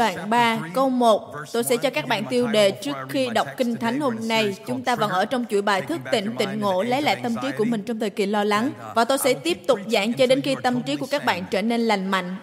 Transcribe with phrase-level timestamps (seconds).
[0.00, 3.76] Đoạn 3 câu 1 Tôi sẽ cho các bạn tiêu đề trước khi đọc Kinh
[3.76, 4.56] Thánh hôm nay.
[4.66, 7.48] Chúng ta vẫn ở trong chuỗi bài thức tỉnh, tịnh ngộ, lấy lại tâm trí
[7.58, 8.70] của mình trong thời kỳ lo lắng.
[8.94, 11.62] Và tôi sẽ tiếp tục giảng cho đến khi tâm trí của các bạn trở
[11.62, 12.36] nên lành mạnh.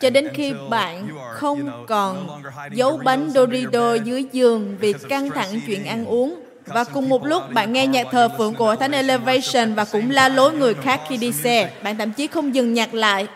[0.00, 5.84] Cho đến khi bạn không còn giấu bánh Dorito dưới giường vì căng thẳng chuyện
[5.84, 6.40] ăn uống.
[6.66, 10.28] Và cùng một lúc bạn nghe nhạc thờ phượng của Thánh Elevation và cũng la
[10.28, 11.70] lối người khác khi đi xe.
[11.82, 13.26] Bạn thậm chí không dừng nhạc lại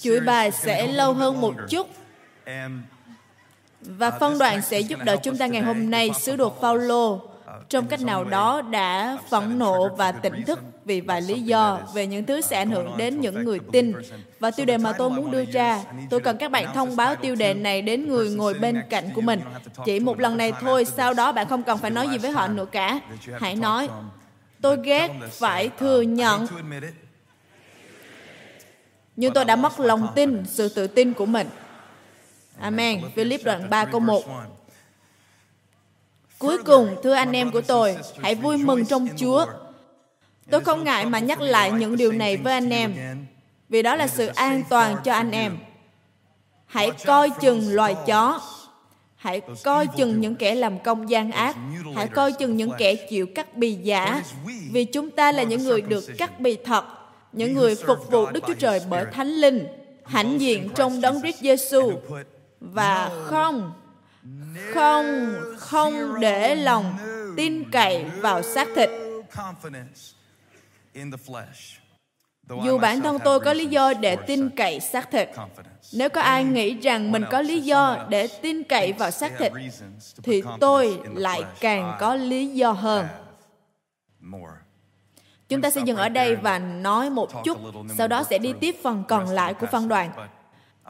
[0.00, 1.86] chuỗi bài sẽ lâu hơn một chút.
[3.80, 7.20] Và phân đoạn sẽ giúp đỡ chúng ta ngày hôm nay sứ đồ Phaolô
[7.68, 12.06] trong cách nào đó đã phẫn nộ và tỉnh thức vì vài lý do về
[12.06, 13.92] những thứ sẽ ảnh hưởng đến những người tin.
[14.40, 17.34] Và tiêu đề mà tôi muốn đưa ra, tôi cần các bạn thông báo tiêu
[17.34, 19.40] đề này đến người ngồi bên cạnh của mình.
[19.84, 22.48] Chỉ một lần này thôi, sau đó bạn không cần phải nói gì với họ
[22.48, 23.00] nữa cả.
[23.40, 23.88] Hãy nói,
[24.60, 26.46] tôi ghét phải thừa nhận
[29.16, 31.48] nhưng tôi đã mất lòng tin, sự tự tin của mình.
[32.60, 33.02] Amen.
[33.14, 34.22] Philip đoạn 3 câu 1.
[36.38, 39.46] Cuối cùng, thưa anh em của tôi, hãy vui mừng trong Chúa.
[40.50, 42.94] Tôi không ngại mà nhắc lại những điều này với anh em,
[43.68, 45.58] vì đó là sự an toàn cho anh em.
[46.66, 48.40] Hãy coi chừng loài chó.
[49.16, 51.56] Hãy coi chừng những kẻ làm công gian ác.
[51.94, 54.22] Hãy coi chừng những kẻ chịu cắt bì giả.
[54.72, 56.84] Vì chúng ta là những người được cắt bì thật
[57.36, 59.66] những người phục vụ Đức Chúa Trời bởi Thánh Linh,
[60.04, 61.92] hãnh diện trong đấng Christ Giêsu.
[62.60, 63.72] và không
[64.74, 66.98] không không để lòng
[67.36, 68.90] tin cậy vào xác thịt.
[72.64, 75.28] Dù bản thân tôi có lý do để tin cậy xác thịt,
[75.92, 79.52] nếu có ai nghĩ rằng mình có lý do để tin cậy vào xác thịt,
[80.22, 83.06] thì tôi lại càng có lý do hơn.
[85.48, 87.58] Chúng ta sẽ dừng ở đây và nói một chút,
[87.98, 90.10] sau đó sẽ đi tiếp phần còn lại của phân đoạn.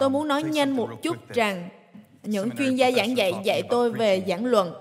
[0.01, 1.69] Tôi muốn nói nhanh một chút rằng
[2.23, 4.75] những chuyên gia giảng dạy dạy tôi về giảng luận.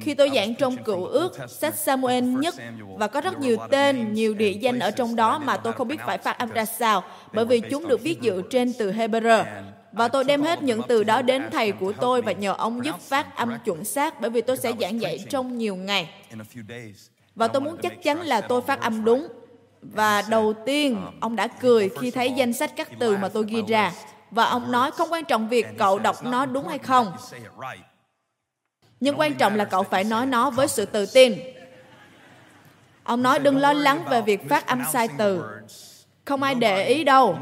[0.00, 2.54] Khi tôi giảng trong cựu ước, sách Samuel nhất,
[2.96, 6.00] và có rất nhiều tên, nhiều địa danh ở trong đó mà tôi không biết
[6.06, 9.44] phải phát âm ra sao, bởi vì chúng được viết dựa trên từ Hebrew.
[9.92, 13.00] Và tôi đem hết những từ đó đến thầy của tôi và nhờ ông giúp
[13.00, 16.08] phát âm chuẩn xác bởi vì tôi sẽ giảng dạy trong nhiều ngày.
[17.34, 19.28] Và tôi muốn chắc chắn là tôi phát âm đúng.
[19.82, 23.62] Và đầu tiên, ông đã cười khi thấy danh sách các từ mà tôi ghi
[23.68, 23.92] ra.
[24.30, 27.12] Và ông nói không quan trọng việc cậu đọc nó đúng hay không.
[29.00, 31.38] Nhưng quan trọng là cậu phải nói nó với sự tự tin.
[33.04, 35.44] Ông nói đừng lo lắng về việc phát âm sai từ.
[36.24, 37.38] Không ai để ý đâu.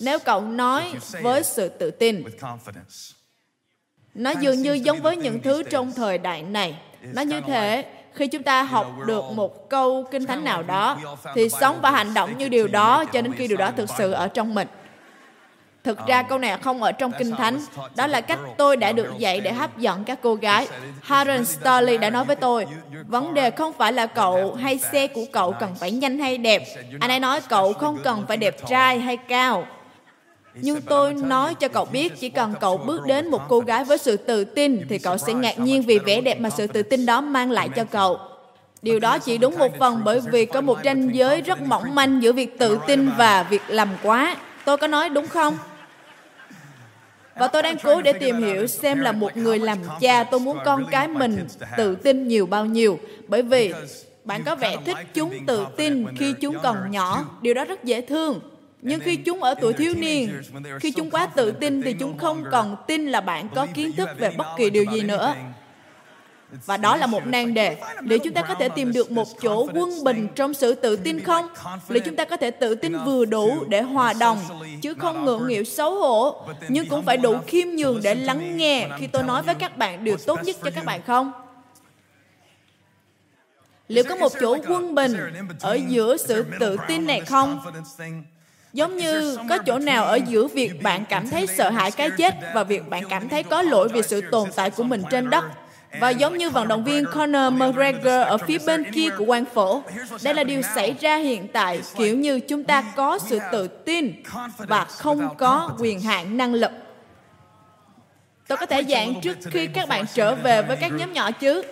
[0.00, 2.24] Nếu cậu nói với sự tự tin.
[4.14, 6.78] Nó dường như giống với những thứ trong thời đại này.
[7.02, 7.84] Nó như thế,
[8.14, 10.96] khi chúng ta học được một câu kinh thánh nào đó,
[11.34, 14.12] thì sống và hành động như điều đó cho đến khi điều đó thực sự
[14.12, 14.68] ở trong mình.
[15.84, 17.60] Thực ra câu này không ở trong kinh thánh.
[17.96, 20.68] Đó là cách tôi đã được dạy để hấp dẫn các cô gái.
[21.02, 22.66] Harold Starley đã nói với tôi,
[23.06, 26.62] vấn đề không phải là cậu hay xe của cậu cần phải nhanh hay đẹp.
[27.00, 29.66] Anh ấy nói cậu không cần phải đẹp trai hay cao
[30.54, 33.98] nhưng tôi nói cho cậu biết chỉ cần cậu bước đến một cô gái với
[33.98, 37.06] sự tự tin thì cậu sẽ ngạc nhiên vì vẻ đẹp mà sự tự tin
[37.06, 38.18] đó mang lại cho cậu.
[38.82, 42.22] Điều đó chỉ đúng một phần bởi vì có một ranh giới rất mỏng manh
[42.22, 44.36] giữa việc tự tin và việc làm quá.
[44.64, 45.58] Tôi có nói đúng không?
[47.36, 50.58] Và tôi đang cố để tìm hiểu xem là một người làm cha tôi muốn
[50.64, 51.46] con cái mình
[51.76, 52.98] tự tin nhiều bao nhiêu?
[53.28, 53.72] Bởi vì
[54.24, 58.00] bạn có vẻ thích chúng tự tin khi chúng còn nhỏ điều đó rất dễ
[58.00, 58.40] thương
[58.82, 60.42] nhưng khi chúng ở tuổi thiếu niên,
[60.80, 64.08] khi chúng quá tự tin thì chúng không còn tin là bạn có kiến thức
[64.18, 65.34] về bất kỳ điều gì nữa.
[66.66, 67.76] Và đó là một nan đề.
[68.00, 71.20] Liệu chúng ta có thể tìm được một chỗ quân bình trong sự tự tin
[71.20, 71.48] không?
[71.88, 74.38] Liệu chúng ta có thể tự tin vừa đủ để hòa đồng,
[74.82, 78.88] chứ không ngượng nghịu xấu hổ, nhưng cũng phải đủ khiêm nhường để lắng nghe
[78.98, 81.32] khi tôi nói với các bạn điều tốt nhất cho các bạn không?
[83.88, 85.16] Liệu có một chỗ quân bình
[85.60, 87.60] ở giữa sự tự tin này không?
[88.72, 92.34] Giống như có chỗ nào ở giữa việc bạn cảm thấy sợ hãi cái chết
[92.54, 95.44] và việc bạn cảm thấy có lỗi vì sự tồn tại của mình trên đất.
[96.00, 99.82] Và giống như vận động viên Conor McGregor ở phía bên kia của quan phổ,
[100.22, 104.12] đây là điều xảy ra hiện tại kiểu như chúng ta có sự tự tin
[104.58, 106.70] và không có quyền hạn năng lực.
[108.48, 111.62] Tôi có thể giảng trước khi các bạn trở về với các nhóm nhỏ chứ.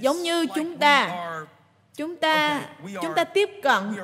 [0.00, 1.10] Giống như chúng ta
[1.98, 2.60] chúng ta
[3.02, 3.96] chúng ta tiếp cận.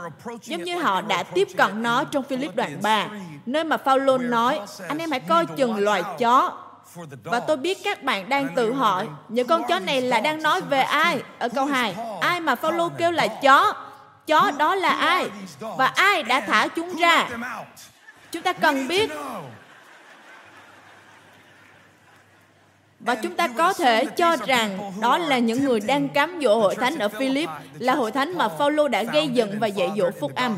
[0.42, 3.08] giống như họ đã tiếp cận nó trong Philip đoạn 3
[3.46, 6.52] nơi mà Phaolô nói anh em hãy coi chừng loài chó.
[7.24, 10.60] và tôi biết các bạn đang tự hỏi những con chó này là đang nói
[10.60, 11.22] về ai?
[11.38, 13.74] Ở câu 2 ai mà Phaolô kêu là chó?
[14.26, 15.26] chó đó là ai?
[15.60, 17.28] và ai đã thả chúng ra?
[18.30, 19.10] chúng ta cần biết
[23.04, 26.74] Và chúng ta có thể cho rằng đó là những người đang cám dỗ hội
[26.74, 27.48] thánh ở Philip,
[27.78, 30.56] là hội thánh mà Phaolô đã gây dựng và dạy dỗ phúc âm.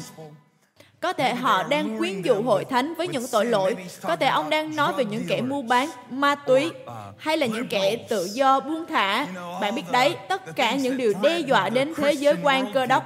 [1.01, 3.77] Có thể họ đang quyến dụ hội thánh với những tội lỗi.
[4.03, 6.71] Có thể ông đang nói về những kẻ mua bán ma túy
[7.19, 9.27] hay là những kẻ tự do buông thả.
[9.61, 13.05] Bạn biết đấy, tất cả những điều đe dọa đến thế giới quan cơ đốc.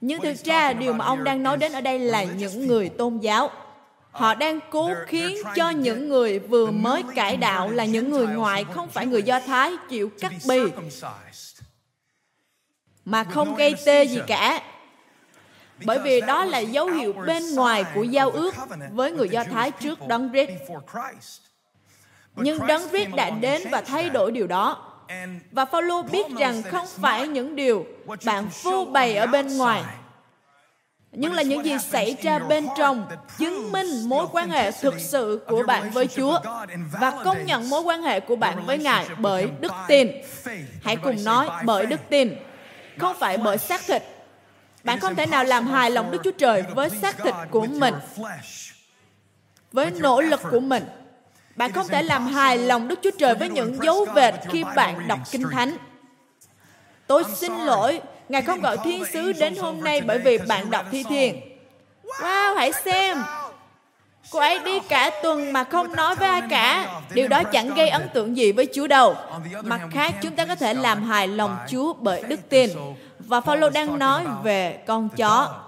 [0.00, 3.18] Nhưng thực ra điều mà ông đang nói đến ở đây là những người tôn
[3.18, 3.50] giáo.
[4.14, 8.64] Họ đang cố khiến cho những người vừa mới cải đạo là những người ngoại,
[8.74, 10.60] không phải người Do Thái, chịu cắt bì.
[13.04, 14.62] Mà không gây tê gì cả
[15.84, 18.54] bởi vì đó là dấu hiệu bên ngoài của giao ước
[18.92, 21.42] với người Do Thái trước Đấng Christ.
[22.36, 24.90] Nhưng Đấng Christ đã đến và thay đổi điều đó.
[25.52, 27.86] Và Phaolô biết rằng không phải những điều
[28.24, 29.82] bạn phô bày ở bên ngoài,
[31.14, 33.06] nhưng là những gì xảy ra bên trong
[33.38, 36.38] chứng minh mối quan hệ thực sự của bạn với Chúa
[37.00, 40.10] và công nhận mối quan hệ của bạn với Ngài bởi đức tin.
[40.82, 42.34] Hãy cùng nói bởi đức tin,
[42.98, 44.02] không phải bởi xác thịt
[44.84, 47.94] bạn không thể nào làm hài lòng Đức Chúa Trời với xác thịt của mình,
[49.72, 50.84] với nỗ lực của mình.
[51.56, 55.08] Bạn không thể làm hài lòng Đức Chúa Trời với những dấu vệt khi bạn
[55.08, 55.76] đọc Kinh Thánh.
[57.06, 60.86] Tôi xin lỗi, Ngài không gọi thiên sứ đến hôm nay bởi vì bạn đọc
[60.90, 61.40] thi thiền.
[62.20, 63.18] Wow, hãy xem.
[64.30, 67.00] Cô ấy đi cả tuần mà không nói với ai cả.
[67.14, 69.16] Điều đó chẳng gây ấn tượng gì với Chúa đâu.
[69.62, 72.70] Mặt khác, chúng ta có thể làm hài lòng Chúa bởi đức tin.
[73.18, 75.64] Và Phaolô đang nói về con chó.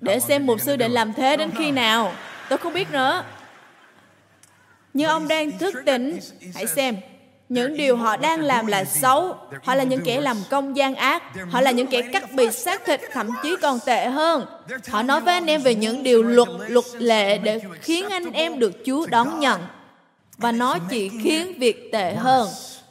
[0.00, 2.12] Để xem mục sư định làm thế đến khi nào.
[2.48, 3.24] Tôi không biết nữa.
[4.94, 6.18] Nhưng ông đang thức tỉnh.
[6.54, 6.96] Hãy xem,
[7.48, 9.36] những điều họ đang làm là xấu.
[9.62, 11.22] Họ là những kẻ làm công gian ác.
[11.50, 14.46] Họ là những kẻ cắt bì xác thịt, thậm chí còn tệ hơn.
[14.88, 18.58] Họ nói với anh em về những điều luật luật lệ để khiến anh em
[18.58, 19.60] được chúa đón nhận.
[20.38, 22.48] Và nó chỉ khiến việc tệ hơn,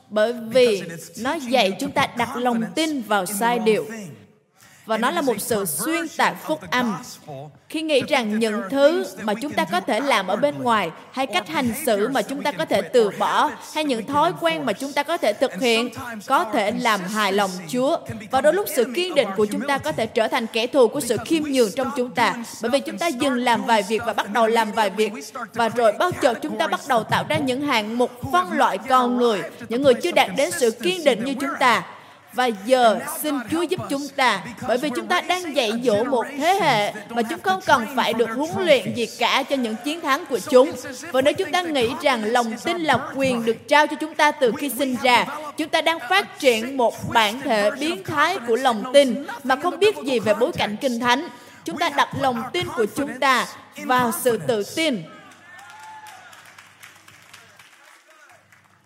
[0.09, 0.81] bởi vì
[1.19, 3.85] nó dạy chúng ta đặt lòng tin vào sai điều
[4.85, 6.97] và nó là một sự xuyên tạc phúc âm.
[7.69, 11.27] khi nghĩ rằng những thứ mà chúng ta có thể làm ở bên ngoài hay
[11.27, 14.73] cách hành xử mà chúng ta có thể từ bỏ hay những thói quen mà
[14.73, 15.89] chúng ta có thể thực hiện
[16.27, 17.97] có thể làm hài lòng Chúa.
[18.31, 20.87] và đôi lúc sự kiên định của chúng ta có thể trở thành kẻ thù
[20.87, 22.35] của sự khiêm nhường trong chúng ta.
[22.61, 25.13] bởi vì chúng ta dừng làm vài việc và bắt đầu làm vài việc
[25.53, 28.77] và rồi bao chợt chúng ta bắt đầu tạo ra những hạng mục phân loại
[28.77, 31.83] con người những người chưa đạt đến sự kiên định như chúng ta
[32.33, 36.25] và giờ xin Chúa giúp chúng ta bởi vì chúng ta đang dạy dỗ một
[36.37, 40.01] thế hệ mà chúng không cần phải được huấn luyện gì cả cho những chiến
[40.01, 40.71] thắng của chúng.
[41.11, 44.31] Và nếu chúng ta nghĩ rằng lòng tin là quyền được trao cho chúng ta
[44.31, 45.25] từ khi sinh ra,
[45.57, 49.79] chúng ta đang phát triển một bản thể biến thái của lòng tin mà không
[49.79, 51.27] biết gì về bối cảnh kinh thánh.
[51.65, 53.47] Chúng ta đặt lòng tin của chúng ta
[53.83, 55.03] vào sự tự tin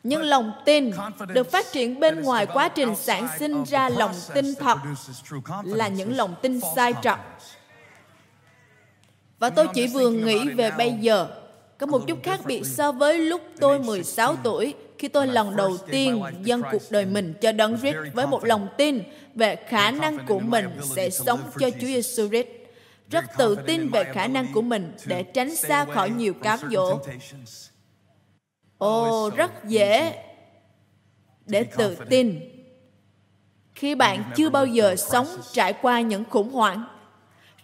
[0.08, 0.92] nhưng lòng tin
[1.28, 4.78] được phát triển bên ngoài quá trình sản sinh ra lòng tin thật
[5.64, 7.20] là những lòng tin sai trật.
[9.40, 11.28] Và tôi chỉ vừa nghĩ về bây giờ,
[11.78, 15.78] có một chút khác biệt so với lúc tôi 16 tuổi, khi tôi lần đầu
[15.78, 19.04] tiên dâng cuộc đời mình cho Đấng Christ với một lòng tin
[19.36, 22.48] về khả năng của mình sẽ sống cho Chúa Giêsu Christ.
[23.10, 27.00] Rất tự tin về khả năng của mình để tránh xa khỏi nhiều cám dỗ
[28.77, 30.24] Ồ, rất dễ
[31.46, 32.39] để tự tin.
[33.75, 36.86] Khi bạn chưa bao giờ sống trải qua những khủng hoảng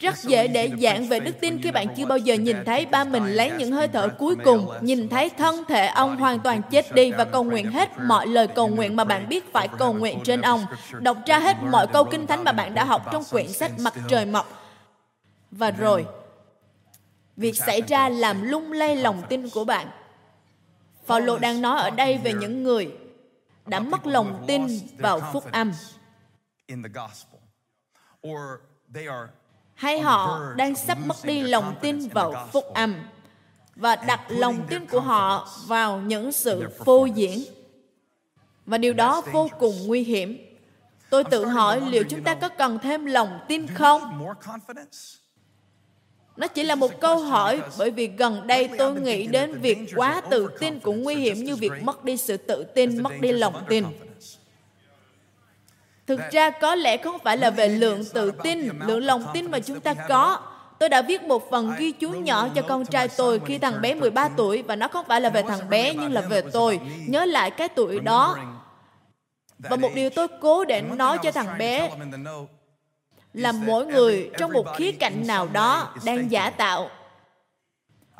[0.01, 3.03] rất dễ để giảng về đức tin khi bạn chưa bao giờ nhìn thấy ba
[3.03, 6.95] mình lấy những hơi thở cuối cùng, nhìn thấy thân thể ông hoàn toàn chết
[6.95, 10.19] đi và cầu nguyện hết mọi lời cầu nguyện mà bạn biết phải cầu nguyện
[10.23, 10.65] trên ông,
[10.99, 13.93] đọc ra hết mọi câu kinh thánh mà bạn đã học trong quyển sách Mặt
[14.07, 14.73] trời mọc.
[15.51, 16.05] Và rồi,
[17.37, 19.87] việc xảy ra làm lung lay lòng tin của bạn
[21.05, 22.91] Phaolô đang nói ở đây về những người
[23.65, 24.67] đã mất lòng tin
[24.97, 25.71] vào phúc âm.
[29.73, 32.95] hay họ đang sắp mất đi lòng tin vào phúc âm
[33.75, 37.43] và đặt lòng tin của họ vào những sự phô diễn.
[38.65, 40.37] Và điều đó vô cùng nguy hiểm.
[41.09, 44.27] Tôi tự hỏi liệu chúng ta có cần thêm lòng tin không
[46.41, 50.21] nó chỉ là một câu hỏi bởi vì gần đây tôi nghĩ đến việc quá
[50.29, 53.63] tự tin cũng nguy hiểm như việc mất đi sự tự tin, mất đi lòng
[53.69, 53.85] tin.
[56.07, 59.59] Thực ra có lẽ không phải là về lượng tự tin, lượng lòng tin mà
[59.59, 60.39] chúng ta có.
[60.79, 63.93] Tôi đã viết một phần ghi chú nhỏ cho con trai tôi khi thằng bé
[63.93, 66.79] 13 tuổi và nó không phải là về thằng bé nhưng là về tôi.
[67.07, 68.37] Nhớ lại cái tuổi đó.
[69.59, 71.89] Và một điều tôi cố để nói cho thằng bé
[73.33, 76.89] là mỗi người trong một khía cạnh nào đó đang giả tạo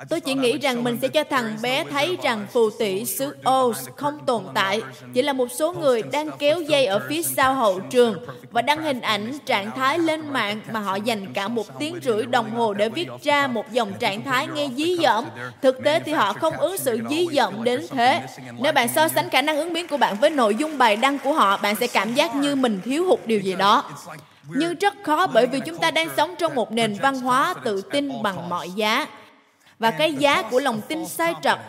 [0.09, 3.73] Tôi chỉ nghĩ rằng mình sẽ cho thằng bé thấy rằng phù tỷ xứ Oz
[3.95, 4.81] không tồn tại,
[5.13, 8.83] chỉ là một số người đang kéo dây ở phía sau hậu trường và đăng
[8.83, 12.73] hình ảnh trạng thái lên mạng mà họ dành cả một tiếng rưỡi đồng hồ
[12.73, 15.25] để viết ra một dòng trạng thái nghe dí dỏm.
[15.61, 18.21] Thực tế thì họ không ứng xử dí dỏm đến thế.
[18.59, 21.19] Nếu bạn so sánh khả năng ứng biến của bạn với nội dung bài đăng
[21.19, 23.83] của họ, bạn sẽ cảm giác như mình thiếu hụt điều gì đó.
[24.47, 27.81] Nhưng rất khó bởi vì chúng ta đang sống trong một nền văn hóa tự
[27.81, 29.07] tin bằng mọi giá.
[29.79, 31.59] Và cái giá của lòng tin sai trật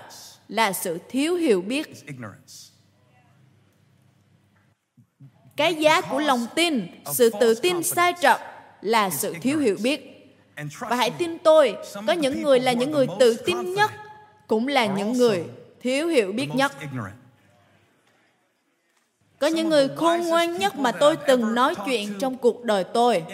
[0.48, 1.88] là sự thiếu hiểu biết.
[5.56, 8.36] cái giá của lòng tin sự tự tin sai trật
[8.80, 10.08] là sự thiếu hiểu biết.
[10.80, 11.76] Và hãy tin tôi
[12.06, 13.90] có những người là những người tự tin nhất
[14.46, 15.44] cũng là những người
[15.80, 16.72] thiếu hiểu biết nhất
[19.42, 23.24] có những người khôn ngoan nhất mà tôi từng nói chuyện trong cuộc đời tôi.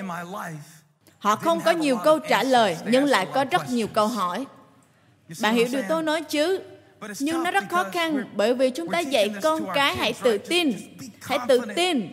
[1.19, 4.47] họ không có nhiều câu trả lời nhưng lại có rất nhiều câu hỏi.
[5.43, 6.61] Bạn hiểu điều tôi nói chứ?
[7.19, 10.73] Nhưng nó rất khó khăn bởi vì chúng ta dạy con cái hãy tự tin.
[11.23, 12.13] Hãy tự tin.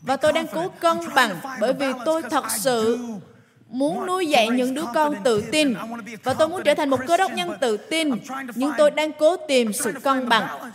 [0.00, 2.98] Và tôi đang cố cân bằng bởi vì tôi thật sự
[3.68, 5.74] muốn nuôi dạy những đứa con tự tin.
[6.22, 8.10] và tôi muốn trở thành một cơ đốc nhân tự tin
[8.54, 10.72] nhưng tôi đang cố tìm sự cân bằng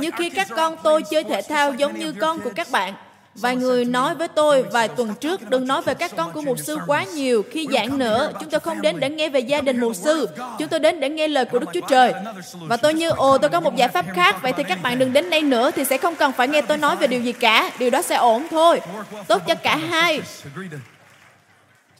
[0.00, 2.94] như khi các con tôi chơi thể thao giống như con của các bạn
[3.34, 6.58] Vài người nói với tôi vài tuần trước đừng nói về các con của mục
[6.58, 7.44] sư quá nhiều.
[7.50, 10.28] Khi giảng nữa, chúng tôi không đến để nghe về gia đình mục sư.
[10.58, 12.12] Chúng tôi đến để nghe lời của Đức Chúa Trời.
[12.54, 14.36] Và tôi như, ồ, tôi có một giải pháp khác.
[14.42, 16.78] Vậy thì các bạn đừng đến đây nữa thì sẽ không cần phải nghe tôi
[16.78, 17.70] nói về điều gì cả.
[17.78, 18.80] Điều đó sẽ ổn thôi.
[19.26, 20.22] Tốt cho cả hai.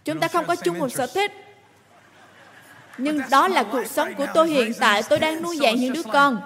[0.05, 1.33] Chúng ta không có chung một sở thích.
[2.99, 5.03] Nhưng đó là cuộc sống của tôi hiện tại.
[5.03, 6.41] Tôi đang nuôi dạy những đứa con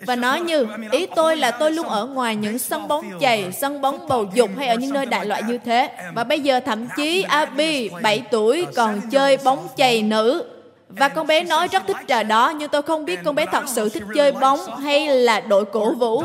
[0.00, 3.80] và nói như ý tôi là tôi luôn ở ngoài những sân bóng chày sân
[3.80, 5.90] bóng bầu dục hay ở những nơi đại loại như thế.
[6.14, 10.44] Và bây giờ thậm chí Abby 7 tuổi còn chơi bóng chày nữ.
[10.88, 13.64] và con bé nói rất thích trò đó nhưng tôi không biết con bé thật
[13.68, 16.22] sự thích chơi bóng hay là đội cổ vũ.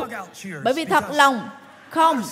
[0.64, 1.40] Bởi vì thật lòng
[1.92, 2.22] không,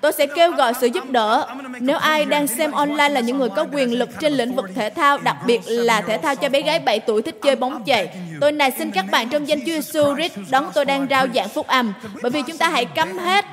[0.00, 1.46] tôi sẽ kêu gọi sự giúp đỡ.
[1.80, 4.90] Nếu ai đang xem online là những người có quyền lực trên lĩnh vực thể
[4.90, 8.08] thao, đặc biệt là thể thao cho bé gái 7 tuổi thích chơi bóng chày,
[8.40, 11.48] tôi này xin các bạn trong danh Chúa Giêsu Christ đón tôi đang rao giảng
[11.48, 13.44] phúc âm, bởi vì chúng ta hãy cấm hết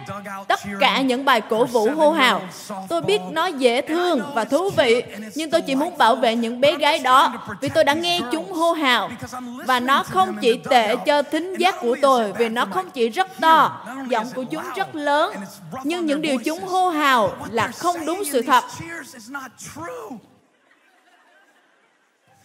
[0.47, 2.41] tất cả những bài cổ vũ hô hào.
[2.89, 5.03] Tôi biết nó dễ thương và thú vị,
[5.35, 8.53] nhưng tôi chỉ muốn bảo vệ những bé gái đó vì tôi đã nghe chúng
[8.53, 9.09] hô hào
[9.65, 13.27] và nó không chỉ tệ cho thính giác của tôi vì nó không chỉ rất
[13.41, 15.33] to, giọng của chúng rất lớn
[15.83, 18.63] nhưng những điều chúng hô hào là không đúng sự thật.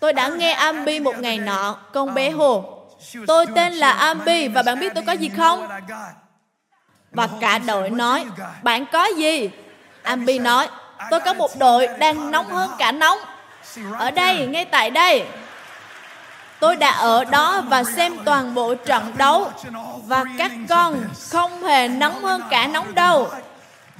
[0.00, 2.78] Tôi đã nghe Ambi một ngày nọ, con bé hồ.
[3.26, 5.68] Tôi tên là Ambi và bạn biết tôi có gì không?
[7.10, 8.24] Và cả đội nói,
[8.62, 9.50] bạn có gì?
[10.02, 10.68] Ambi nói,
[11.10, 13.18] tôi có một đội đang nóng hơn cả nóng.
[13.98, 15.26] Ở đây, ngay tại đây.
[16.62, 19.50] Tôi đã ở đó và xem toàn bộ trận đấu
[20.06, 23.30] và các con không hề nóng hơn cả nóng đâu.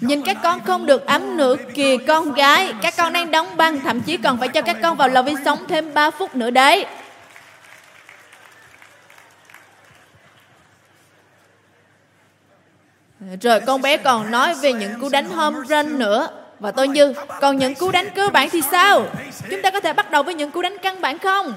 [0.01, 2.75] Nhìn các con không được ấm nữa kìa con gái.
[2.83, 5.35] Các con đang đóng băng, thậm chí còn phải cho các con vào lò vi
[5.45, 6.87] sóng thêm 3 phút nữa đấy.
[13.43, 16.29] Rồi con bé còn nói về những cú đánh home run nữa.
[16.61, 19.07] Và tôi như, còn những cú đánh cơ bản thì sao?
[19.51, 21.55] Chúng ta có thể bắt đầu với những cú đánh căn bản không?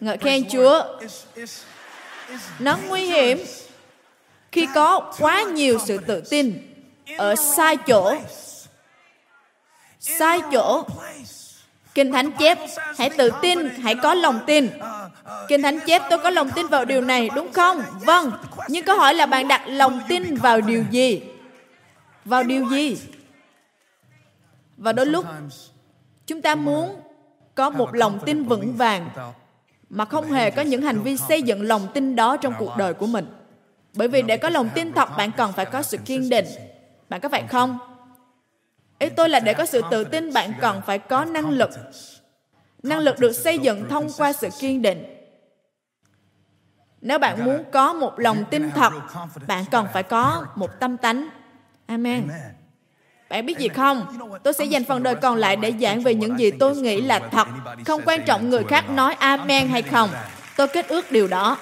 [0.00, 0.82] Ngợi khen Chúa.
[2.58, 3.38] Nó nguy hiểm
[4.52, 6.74] khi có quá nhiều sự tự tin
[7.18, 8.14] ở sai chỗ.
[10.00, 10.84] Sai chỗ.
[11.94, 12.58] Kinh Thánh chép,
[12.98, 14.70] hãy tự tin, hãy có lòng tin.
[15.48, 17.82] Kinh Thánh chép tôi có lòng tin vào điều này, đúng không?
[18.00, 18.32] Vâng,
[18.68, 21.22] nhưng câu hỏi là bạn đặt lòng tin vào điều gì?
[22.24, 22.98] Vào điều gì?
[24.76, 25.24] Và đôi lúc
[26.26, 27.00] chúng ta muốn
[27.54, 29.10] có một lòng tin vững vàng
[29.90, 32.94] mà không hề có những hành vi xây dựng lòng tin đó trong cuộc đời
[32.94, 33.26] của mình.
[33.94, 36.46] Bởi vì để có lòng tin thật, bạn cần phải có sự kiên định.
[37.08, 37.78] Bạn có phải không?
[38.98, 41.70] Ý tôi là để có sự tự tin, bạn cần phải có năng lực.
[42.82, 45.04] Năng lực được xây dựng thông qua sự kiên định.
[47.00, 48.92] Nếu bạn muốn có một lòng tin thật,
[49.46, 51.28] bạn cần phải có một tâm tánh.
[51.86, 52.28] Amen.
[53.30, 54.06] Bạn biết gì không?
[54.42, 57.18] Tôi sẽ dành phần đời còn lại để giảng về những gì tôi nghĩ là
[57.18, 57.48] thật.
[57.86, 60.10] Không quan trọng người khác nói amen hay không.
[60.56, 61.58] Tôi kết ước điều đó.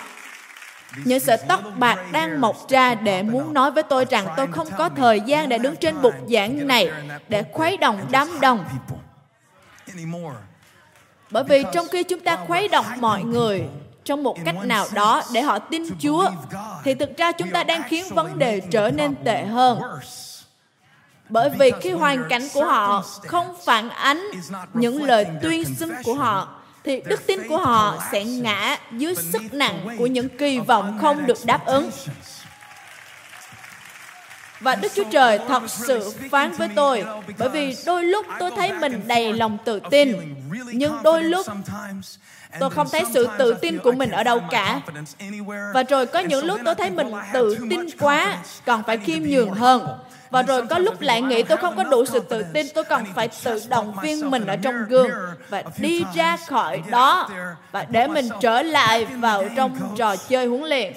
[1.05, 4.69] Những sợi tóc bạc đang mọc ra để muốn nói với tôi rằng tôi không
[4.79, 6.91] có thời gian để đứng trên bục giảng này
[7.29, 8.65] để khuấy động đám đông.
[11.31, 13.63] Bởi vì trong khi chúng ta khuấy động mọi người
[14.05, 16.31] trong một cách nào đó để họ tin Chúa,
[16.85, 19.81] thì thực ra chúng ta đang khiến vấn đề trở nên tệ hơn
[21.29, 24.23] bởi vì khi hoàn cảnh của họ không phản ánh
[24.75, 26.49] những lời tuyên xưng của họ
[26.85, 31.27] thì đức tin của họ sẽ ngã dưới sức nặng của những kỳ vọng không
[31.27, 31.91] được đáp ứng.
[34.61, 37.05] và Đức Chúa Trời thật sự phán với tôi
[37.39, 40.35] bởi vì đôi lúc tôi thấy mình đầy lòng tự tin
[40.73, 41.47] nhưng đôi lúc
[42.61, 44.81] tôi không thấy sự tự tin của mình ở đâu cả.
[45.75, 49.51] và rồi có những lúc tôi thấy mình tự tin quá còn phải khiêm nhường
[49.51, 49.89] hơn
[50.31, 53.05] và rồi có lúc lại nghĩ tôi không có đủ sự tự tin tôi cần
[53.15, 55.11] phải tự động viên mình ở trong gương
[55.49, 57.29] và đi ra khỏi đó
[57.73, 60.93] và để mình trở lại vào trong trò chơi huấn luyện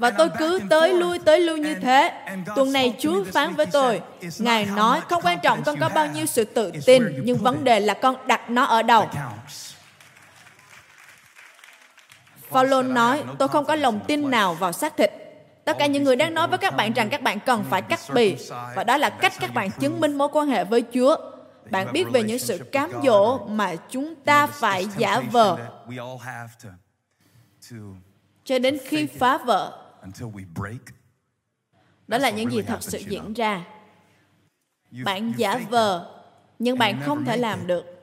[0.00, 2.12] và tôi cứ tới lui tới lui như thế.
[2.56, 4.00] Tuần này Chúa phán với tôi,
[4.38, 7.80] Ngài nói không quan trọng con có bao nhiêu sự tự tin, nhưng vấn đề
[7.80, 9.08] là con đặt nó ở đâu.
[12.50, 15.19] Phaolô nói, tôi không có lòng tin nào vào xác thịt.
[15.70, 18.00] Tất cả những người đang nói với các bạn rằng các bạn cần phải cắt
[18.14, 18.36] bì,
[18.74, 21.16] và đó là cách các bạn chứng minh mối quan hệ với Chúa.
[21.70, 25.56] Bạn biết về những sự cám dỗ mà chúng ta phải giả vờ.
[28.44, 29.78] Cho đến khi phá vỡ.
[32.08, 33.64] Đó là những gì thật sự diễn ra.
[35.04, 36.20] Bạn giả vờ
[36.58, 37.99] nhưng bạn không thể làm được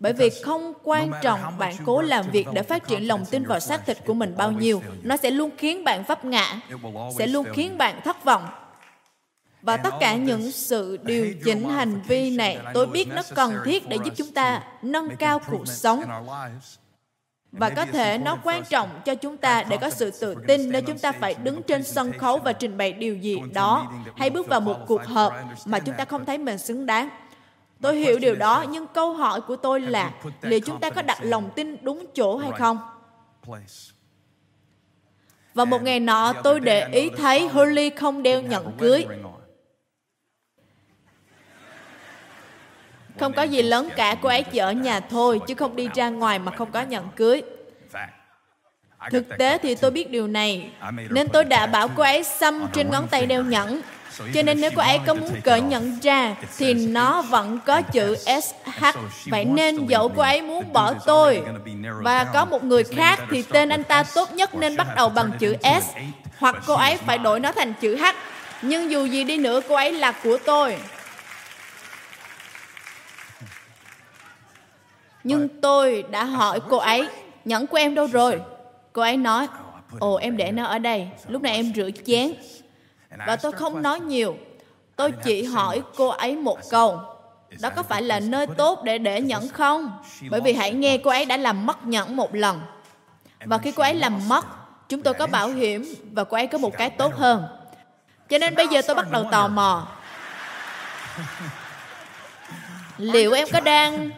[0.00, 3.60] bởi vì không quan trọng bạn cố làm việc để phát triển lòng tin vào
[3.60, 6.60] xác thịt của mình bao nhiêu nó sẽ luôn khiến bạn vấp ngã
[7.18, 8.44] sẽ luôn khiến bạn thất vọng.
[9.62, 13.88] Và tất cả những sự điều chỉnh hành vi này tôi biết nó cần thiết
[13.88, 16.02] để giúp chúng ta nâng cao cuộc sống.
[17.52, 20.82] và có thể nó quan trọng cho chúng ta để có sự tự tin nếu
[20.82, 24.48] chúng ta phải đứng trên sân khấu và trình bày điều gì đó hay bước
[24.48, 25.32] vào một cuộc họp
[25.64, 27.08] mà chúng ta không thấy mình xứng đáng
[27.82, 30.12] tôi hiểu điều đó nhưng câu hỏi của tôi là
[30.42, 32.78] liệu chúng ta có đặt lòng tin đúng chỗ hay không?
[35.54, 39.06] và một ngày nọ tôi để ý thấy Holly không đeo nhẫn cưới.
[43.18, 46.08] Không có gì lớn cả, cô ấy chỉ ở nhà thôi, chứ không đi ra
[46.08, 47.42] ngoài mà không có nhận cưới.
[49.10, 50.70] Thực tế thì tôi biết điều này,
[51.10, 53.80] nên tôi đã bảo cô ấy xăm trên ngón tay đeo nhẫn.
[54.34, 58.16] Cho nên nếu cô ấy có muốn cởi nhẫn ra, thì nó vẫn có chữ
[58.16, 58.84] SH.
[59.26, 61.42] Vậy nên dẫu cô ấy muốn bỏ tôi,
[61.82, 65.32] và có một người khác thì tên anh ta tốt nhất nên bắt đầu bằng
[65.38, 65.84] chữ S,
[66.38, 68.04] hoặc cô ấy phải đổi nó thành chữ H.
[68.62, 70.76] Nhưng dù gì đi nữa, cô ấy là của tôi.
[75.24, 77.08] Nhưng tôi đã hỏi cô ấy,
[77.44, 78.40] nhẫn của em đâu rồi?
[78.92, 79.48] Cô ấy nói,
[79.98, 82.32] ồ em để nó ở đây, lúc này em rửa chén.
[83.26, 84.36] Và tôi không nói nhiều,
[84.96, 87.00] tôi chỉ hỏi cô ấy một câu.
[87.60, 89.98] Đó có phải là nơi tốt để để nhẫn không?
[90.30, 92.60] Bởi vì hãy nghe cô ấy đã làm mất nhẫn một lần.
[93.44, 94.46] Và khi cô ấy làm mất,
[94.88, 97.44] chúng tôi có bảo hiểm và cô ấy có một cái tốt hơn.
[98.28, 99.86] Cho nên bây giờ tôi bắt đầu tò mò.
[102.98, 104.10] Liệu em có đang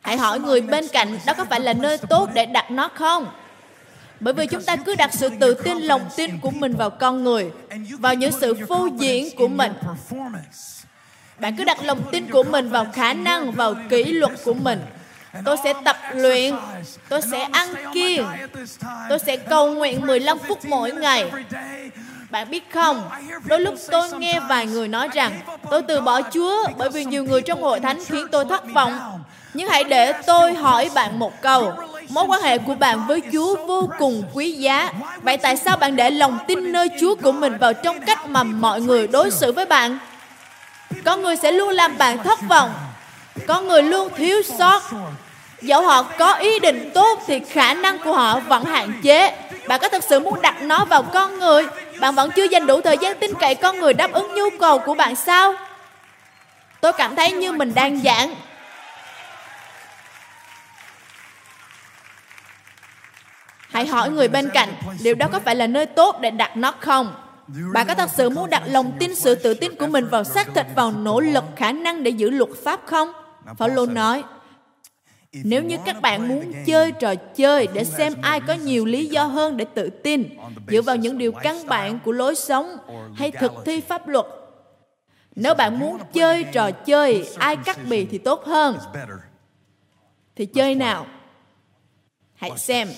[0.00, 3.26] Hãy hỏi người bên cạnh đó có phải là nơi tốt để đặt nó không?
[4.20, 7.24] Bởi vì chúng ta cứ đặt sự tự tin, lòng tin của mình vào con
[7.24, 7.50] người,
[7.98, 9.72] vào những sự phô diễn của mình.
[11.38, 14.80] Bạn cứ đặt lòng tin của mình vào khả năng, vào kỷ luật của mình.
[15.44, 16.54] Tôi sẽ tập luyện,
[17.08, 18.26] tôi sẽ ăn kiêng,
[19.08, 21.30] tôi sẽ cầu nguyện 15 phút mỗi ngày.
[22.30, 23.10] Bạn biết không,
[23.44, 25.40] đôi lúc tôi nghe vài người nói rằng
[25.70, 29.22] tôi từ bỏ Chúa bởi vì nhiều người trong hội thánh khiến tôi thất vọng.
[29.54, 31.72] Nhưng hãy để tôi hỏi bạn một câu.
[32.08, 34.92] Mối quan hệ của bạn với Chúa vô cùng quý giá.
[35.22, 38.42] Vậy tại sao bạn để lòng tin nơi Chúa của mình vào trong cách mà
[38.42, 39.98] mọi người đối xử với bạn?
[41.04, 42.70] Có người sẽ luôn làm bạn thất vọng.
[43.46, 44.82] Có người luôn thiếu sót.
[45.62, 49.36] Dẫu họ có ý định tốt thì khả năng của họ vẫn hạn chế.
[49.68, 51.66] Bạn có thực sự muốn đặt nó vào con người?
[52.00, 54.78] Bạn vẫn chưa dành đủ thời gian tin cậy con người đáp ứng nhu cầu
[54.78, 55.54] của bạn sao?
[56.80, 58.34] Tôi cảm thấy như mình đang giảng
[63.70, 64.68] Hãy hỏi người bên cạnh,
[65.00, 67.14] liệu đó có phải là nơi tốt để đặt nó không?
[67.72, 70.48] Bạn có thật sự muốn đặt lòng tin sự tự tin của mình vào xác
[70.54, 73.12] thịt, vào nỗ lực khả năng để giữ luật pháp không?
[73.58, 74.22] Phaolô nói,
[75.32, 79.24] nếu như các bạn muốn chơi trò chơi để xem ai có nhiều lý do
[79.24, 80.28] hơn để tự tin,
[80.68, 82.76] dựa vào những điều căn bản của lối sống
[83.14, 84.26] hay thực thi pháp luật,
[85.36, 88.78] nếu bạn muốn chơi trò chơi ai cắt bì thì tốt hơn,
[90.36, 91.06] thì chơi nào?
[92.34, 92.88] Hãy xem.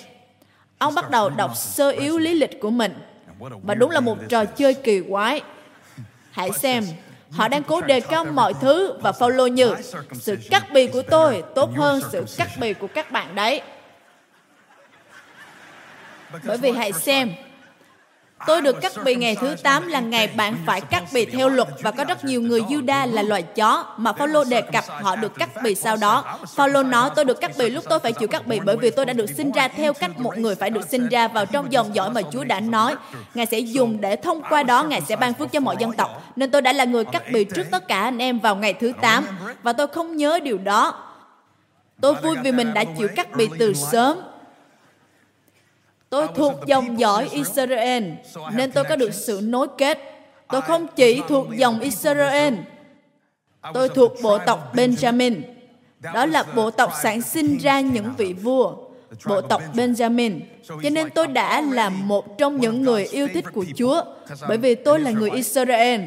[0.78, 2.94] Ông bắt đầu đọc sơ yếu lý lịch của mình.
[3.38, 5.40] Và đúng là một trò chơi kỳ quái.
[6.30, 6.84] Hãy xem,
[7.32, 9.74] Họ đang cố đề cao mọi thứ và Phaolô như
[10.12, 13.62] sự cắt bì của tôi tốt hơn sự cắt bì của các bạn đấy.
[16.44, 17.34] Bởi vì hãy xem,
[18.46, 21.68] Tôi được cắt bì ngày thứ 8 là ngày bạn phải cắt bì theo luật
[21.82, 25.34] và có rất nhiều người Juda là loài chó mà Phaolô đề cập họ được
[25.38, 26.38] cắt bì sau đó.
[26.54, 29.06] Phaolô nói, tôi được cắt bì lúc tôi phải chịu cắt bì bởi vì tôi
[29.06, 31.94] đã được sinh ra theo cách một người phải được sinh ra vào trong dòng
[31.94, 32.94] dõi mà Chúa đã nói.
[33.34, 36.22] Ngài sẽ dùng để thông qua đó, Ngài sẽ ban phước cho mọi dân tộc.
[36.36, 38.92] Nên tôi đã là người cắt bì trước tất cả anh em vào ngày thứ
[39.02, 39.24] 8
[39.62, 40.94] và tôi không nhớ điều đó.
[42.00, 44.18] Tôi vui vì mình đã chịu cắt bì từ sớm
[46.12, 48.04] Tôi thuộc dòng dõi Israel,
[48.54, 49.98] nên tôi có được sự nối kết.
[50.48, 52.54] Tôi không chỉ thuộc dòng Israel,
[53.74, 55.40] tôi thuộc bộ tộc Benjamin.
[56.14, 58.74] Đó là bộ tộc sản sinh ra những vị vua,
[59.24, 60.40] bộ tộc Benjamin.
[60.82, 64.02] Cho nên tôi đã là một trong những người yêu thích của Chúa,
[64.48, 66.00] bởi vì tôi là người Israel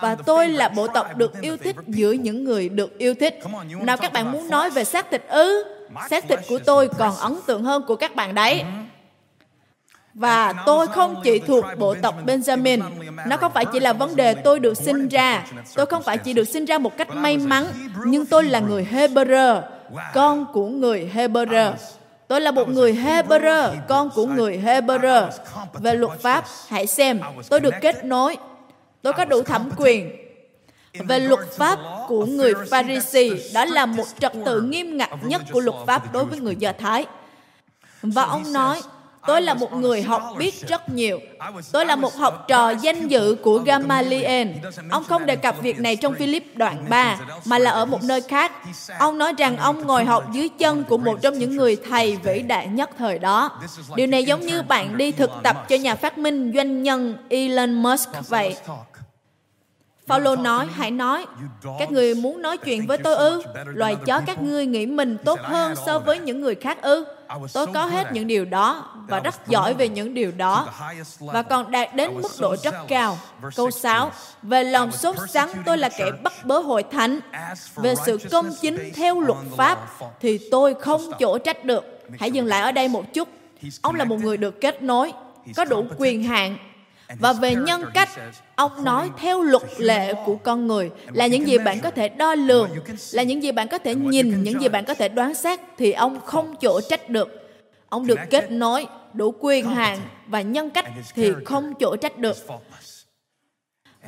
[0.00, 3.38] và tôi là bộ tộc được yêu thích giữa những người được yêu thích.
[3.80, 5.64] Nào các bạn muốn nói về xác thịt ư?
[6.10, 8.64] Xác thịt của tôi còn ấn tượng hơn của các bạn đấy.
[10.14, 12.82] Và tôi không chỉ thuộc bộ tộc Benjamin.
[13.26, 15.44] Nó không phải chỉ là vấn đề tôi được sinh ra.
[15.74, 17.64] Tôi không phải chỉ được sinh ra một cách may mắn,
[18.04, 19.62] nhưng tôi là người Hebrew,
[20.14, 21.72] con của người Hebrew.
[22.28, 25.28] Tôi là một người Hebrew, con của người Hebrew.
[25.72, 28.36] Về luật pháp, hãy xem, tôi được kết nối.
[29.02, 30.10] Tôi có đủ thẩm quyền.
[30.94, 35.60] Về luật pháp của người Pharisee, đó là một trật tự nghiêm ngặt nhất của
[35.60, 37.06] luật pháp đối với người Do Thái.
[38.02, 38.82] Và ông nói,
[39.26, 41.20] Tôi là một người học biết rất nhiều.
[41.72, 44.48] Tôi là một học trò danh dự của Gamaliel.
[44.90, 48.20] Ông không đề cập việc này trong Philip đoạn 3, mà là ở một nơi
[48.20, 48.52] khác.
[48.98, 52.42] Ông nói rằng ông ngồi học dưới chân của một trong những người thầy vĩ
[52.42, 53.60] đại nhất thời đó.
[53.94, 57.72] Điều này giống như bạn đi thực tập cho nhà phát minh doanh nhân Elon
[57.72, 58.56] Musk vậy.
[60.06, 61.26] Paulo nói, hãy nói,
[61.78, 63.42] các người muốn nói chuyện với tôi ư?
[63.66, 67.04] Loài chó các ngươi nghĩ mình tốt hơn so với những người khác ư?
[67.52, 70.68] Tôi có hết những điều đó và rất giỏi về những điều đó
[71.20, 73.18] và còn đạt đến mức độ rất cao.
[73.56, 74.12] Câu 6.
[74.42, 77.20] Về lòng sốt sắng tôi là kẻ bắt bớ hội thánh.
[77.76, 79.88] Về sự công chính theo luật pháp
[80.20, 81.84] thì tôi không chỗ trách được.
[82.18, 83.28] Hãy dừng lại ở đây một chút.
[83.82, 85.12] Ông là một người được kết nối,
[85.56, 86.56] có đủ quyền hạn
[87.18, 88.08] và về nhân cách
[88.54, 92.34] ông nói theo luật lệ của con người là những gì bạn có thể đo
[92.34, 92.70] lường
[93.12, 95.92] là những gì bạn có thể nhìn những gì bạn có thể đoán xét thì
[95.92, 97.50] ông không chỗ trách được.
[97.88, 102.36] Ông được kết nối đủ quyền hạn và nhân cách thì không chỗ trách được.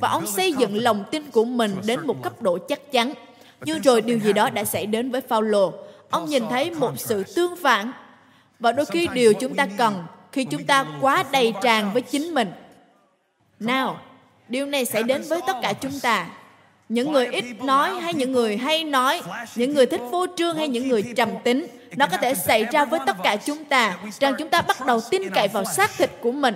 [0.01, 3.13] và ông xây dựng lòng tin của mình đến một cấp độ chắc chắn.
[3.61, 5.73] Nhưng rồi điều gì đó đã xảy đến với Phaolô
[6.11, 7.93] ông nhìn thấy một sự tương phản.
[8.59, 12.35] Và đôi khi điều chúng ta cần khi chúng ta quá đầy tràn với chính
[12.35, 12.53] mình
[13.67, 14.01] nào,
[14.49, 16.27] điều này sẽ đến với tất cả chúng ta.
[16.89, 19.23] Những người ít nói hay những người hay nói,
[19.55, 22.85] những người thích phô trương hay những người trầm tính, nó có thể xảy ra
[22.85, 26.11] với tất cả chúng ta, rằng chúng ta bắt đầu tin cậy vào xác thịt
[26.21, 26.55] của mình.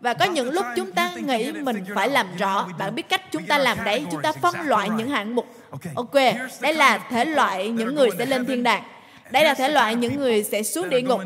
[0.00, 3.46] Và có những lúc chúng ta nghĩ mình phải làm rõ, bạn biết cách chúng
[3.46, 5.46] ta làm đấy, chúng ta phân loại những hạng mục.
[5.94, 6.14] Ok,
[6.60, 8.82] đây là thể loại những người sẽ lên thiên đàng.
[9.30, 11.20] Đây là thể loại những người sẽ xuống địa ngục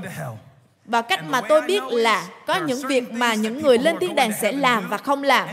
[0.86, 4.32] và cách mà tôi biết là có những việc mà những người lên thiên đàng
[4.40, 5.48] sẽ làm và không làm.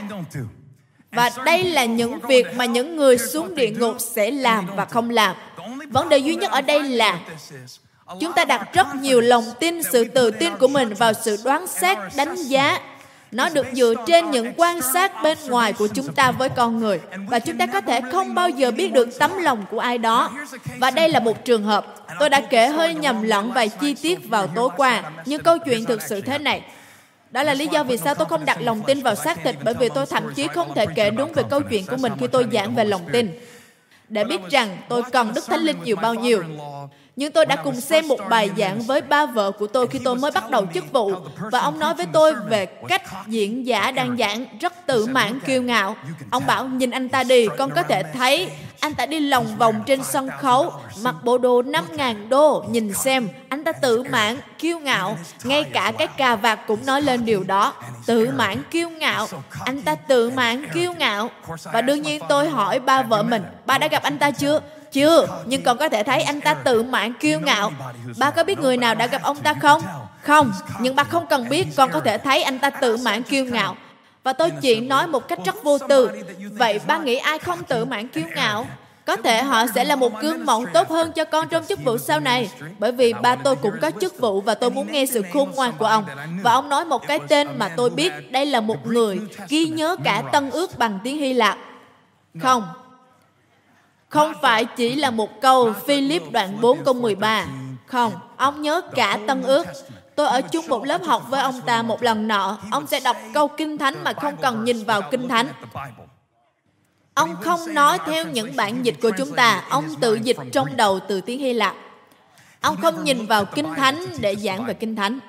[1.11, 5.09] và đây là những việc mà những người xuống địa ngục sẽ làm và không
[5.09, 5.35] làm.
[5.89, 7.19] Vấn đề duy nhất ở đây là
[8.19, 11.67] chúng ta đặt rất nhiều lòng tin sự tự tin của mình vào sự đoán
[11.67, 12.79] xét đánh giá.
[13.31, 16.99] nó được dựa trên những quan sát bên ngoài của chúng ta với con người.
[17.27, 20.31] Và chúng ta có thể không bao giờ biết được tấm lòng của ai đó.
[20.79, 24.29] Và đây là một trường hợp tôi đã kể hơi nhầm lẫn vài chi tiết
[24.29, 26.61] vào tối qua, nhưng câu chuyện thực sự thế này.
[27.31, 29.73] Đó là lý do vì sao tôi không đặt lòng tin vào xác thịt, bởi
[29.73, 32.45] vì tôi thậm chí không thể kể đúng về câu chuyện của mình khi tôi
[32.53, 33.39] giảng về lòng tin.
[34.09, 36.43] Để biết rằng tôi cần Đức Thánh Linh nhiều bao nhiêu
[37.15, 40.15] nhưng tôi đã cùng xem một bài giảng với ba vợ của tôi khi tôi
[40.15, 41.13] mới bắt đầu chức vụ.
[41.51, 45.61] và ông nói với tôi về cách diễn giả đang giảng rất tự mãn kiêu
[45.61, 45.95] ngạo.
[46.31, 49.83] ông bảo nhìn anh ta đi con có thể thấy anh ta đi lòng vòng
[49.85, 54.79] trên sân khấu mặc bộ đồ 5.000 đô nhìn xem anh ta tự mãn kiêu
[54.79, 55.17] ngạo.
[55.43, 57.73] ngay cả cái cà vạt cũng nói lên điều đó.
[58.05, 59.27] Tự mãn kiêu ngạo.
[59.65, 61.29] anh ta tự mãn kiêu ngạo.
[61.63, 64.61] Và đương nhiên tôi hỏi ba vợ mình ba đã gặp anh ta chưa
[64.91, 67.71] chưa, nhưng còn có thể thấy anh ta tự mãn kiêu ngạo.
[68.17, 69.81] Ba có biết người nào đã gặp ông ta không?
[70.23, 73.45] Không, nhưng ba không cần biết, con có thể thấy anh ta tự mãn kiêu
[73.45, 73.75] ngạo.
[74.23, 76.09] Và tôi chỉ nói một cách rất vô tư.
[76.51, 78.67] Vậy ba nghĩ ai không tự mãn kiêu ngạo?
[79.05, 81.97] Có thể họ sẽ là một gương mẫu tốt hơn cho con trong chức vụ
[81.97, 82.49] sau này.
[82.79, 85.73] Bởi vì ba tôi cũng có chức vụ và tôi muốn nghe sự khôn ngoan
[85.77, 86.05] của ông.
[86.43, 89.95] Và ông nói một cái tên mà tôi biết đây là một người ghi nhớ
[90.03, 91.57] cả tân ước bằng tiếng Hy Lạp.
[92.41, 92.67] Không,
[94.11, 97.45] không phải chỉ là một câu Philip đoạn 4 câu 13.
[97.85, 99.67] Không, ông nhớ cả Tân ước.
[100.15, 102.57] Tôi ở chung một lớp học với ông ta một lần nọ.
[102.71, 105.47] Ông sẽ đọc câu Kinh Thánh mà không cần nhìn vào Kinh Thánh.
[107.13, 109.63] Ông không nói theo những bản dịch của chúng ta.
[109.69, 111.75] Ông tự dịch trong đầu từ tiếng Hy Lạp.
[112.61, 115.19] Ông không nhìn vào Kinh Thánh để giảng về Kinh Thánh.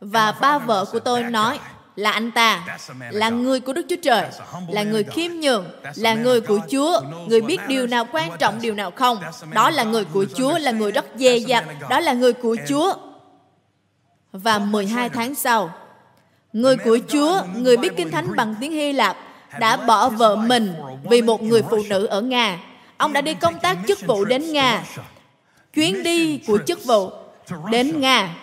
[0.00, 1.58] Và ba vợ của tôi nói,
[1.96, 2.78] là anh ta,
[3.10, 4.26] là người của Đức Chúa Trời,
[4.68, 8.74] là người khiêm nhường, là người của Chúa, người biết điều nào quan trọng, điều
[8.74, 9.18] nào không.
[9.50, 12.94] Đó là người của Chúa, là người rất dè dặt, đó là người của Chúa.
[14.32, 15.70] Và 12 tháng sau,
[16.52, 19.16] người của Chúa, người biết Kinh Thánh bằng tiếng Hy Lạp,
[19.58, 20.74] đã bỏ vợ mình
[21.04, 22.58] vì một người phụ nữ ở Nga.
[22.96, 24.84] Ông đã đi công tác chức vụ đến Nga.
[25.74, 27.10] Chuyến đi của chức vụ
[27.70, 28.34] đến Nga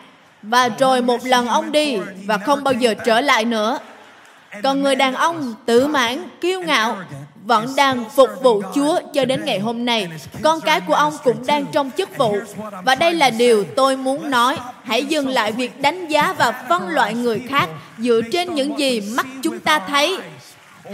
[0.44, 3.80] và rồi một lần ông đi và không bao giờ trở lại nữa.
[4.64, 6.98] Còn người đàn ông tự mãn, kiêu ngạo
[7.46, 10.08] vẫn đang phục vụ Chúa cho đến ngày hôm nay.
[10.44, 12.38] Con cái của ông cũng đang trong chức vụ.
[12.86, 14.58] Và đây là điều tôi muốn nói.
[14.84, 19.02] Hãy dừng lại việc đánh giá và phân loại người khác dựa trên những gì
[19.02, 20.18] mắt chúng ta thấy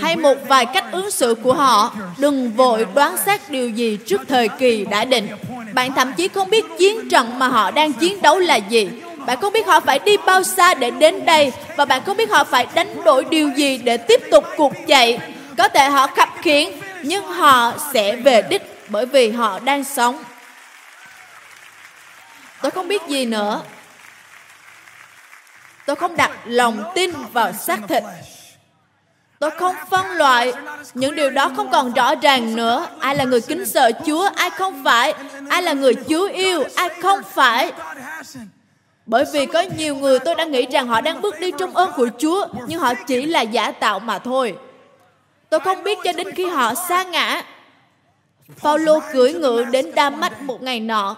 [0.02, 1.96] hay một vài cách ứng xử của họ.
[2.18, 5.28] Đừng vội đoán xét điều gì trước thời kỳ đã định.
[5.74, 8.90] Bạn thậm chí không biết chiến trận mà họ đang chiến đấu là gì
[9.26, 12.32] bạn không biết họ phải đi bao xa để đến đây và bạn không biết
[12.32, 15.20] họ phải đánh đổi điều gì để tiếp tục cuộc chạy.
[15.58, 16.70] Có thể họ khập khiễng
[17.04, 20.24] nhưng họ sẽ về đích bởi vì họ đang sống.
[22.62, 23.62] Tôi không biết gì nữa.
[25.86, 28.04] Tôi không đặt lòng tin vào xác thịt.
[29.40, 30.54] Tôi không phân loại
[30.94, 32.88] những điều đó không còn rõ ràng nữa.
[33.00, 35.14] Ai là người kính sợ Chúa, ai không phải.
[35.50, 37.72] Ai là người Chúa yêu, ai không phải.
[39.06, 41.92] Bởi vì có nhiều người tôi đã nghĩ rằng họ đang bước đi trong ơn
[41.96, 44.56] của Chúa, nhưng họ chỉ là giả tạo mà thôi.
[45.50, 47.44] Tôi không biết cho đến khi họ sa ngã.
[48.62, 51.16] Paulo cưỡi ngựa đến Đa Mách một ngày nọ.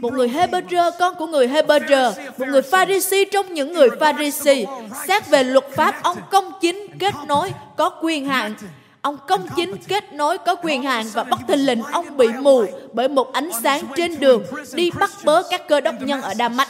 [0.00, 4.64] Một người Hebrew, con của người Hebrew, một người Pharisee trong những người Pharisee.
[5.06, 8.54] Xét về luật pháp, ông công chính kết nối, có quyền hạn.
[9.00, 12.64] Ông công chính kết nối có quyền hạn và bất thình lình ông bị mù
[12.92, 14.42] bởi một ánh sáng trên đường
[14.74, 16.68] đi bắt bớ các cơ đốc nhân ở Đa Mách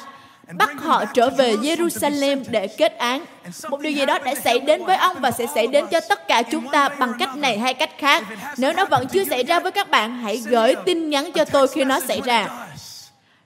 [0.52, 3.24] bắt họ trở về Jerusalem để kết án.
[3.70, 6.28] Một điều gì đó đã xảy đến với ông và sẽ xảy đến cho tất
[6.28, 8.24] cả chúng ta bằng cách này hay cách khác.
[8.58, 11.68] Nếu nó vẫn chưa xảy ra với các bạn, hãy gửi tin nhắn cho tôi
[11.68, 12.48] khi nó xảy ra.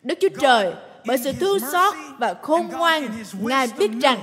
[0.03, 0.73] Đức Chúa Trời,
[1.05, 3.09] bởi sự thương xót và khôn ngoan,
[3.41, 4.19] Ngài biết rằng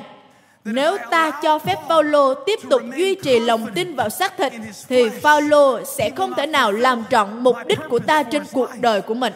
[0.73, 4.53] nếu ta cho phép Phaolô tiếp tục duy trì lòng tin vào xác thịt,
[4.89, 9.01] thì Phaolô sẽ không thể nào làm trọn mục đích của ta trên cuộc đời
[9.01, 9.34] của mình.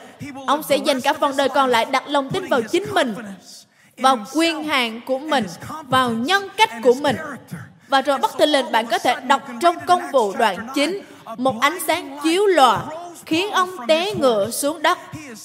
[0.48, 3.16] Ông sẽ dành cả phần đời còn lại đặt lòng tin vào chính mình,
[3.98, 5.46] vào quyền hạn của mình,
[5.88, 7.16] vào nhân cách của mình.
[7.88, 11.02] Và rồi bất thình lình bạn có thể đọc trong công vụ đoạn 9
[11.38, 12.84] một ánh sáng chiếu lòa
[13.26, 14.98] khiến ông té ngựa xuống đất.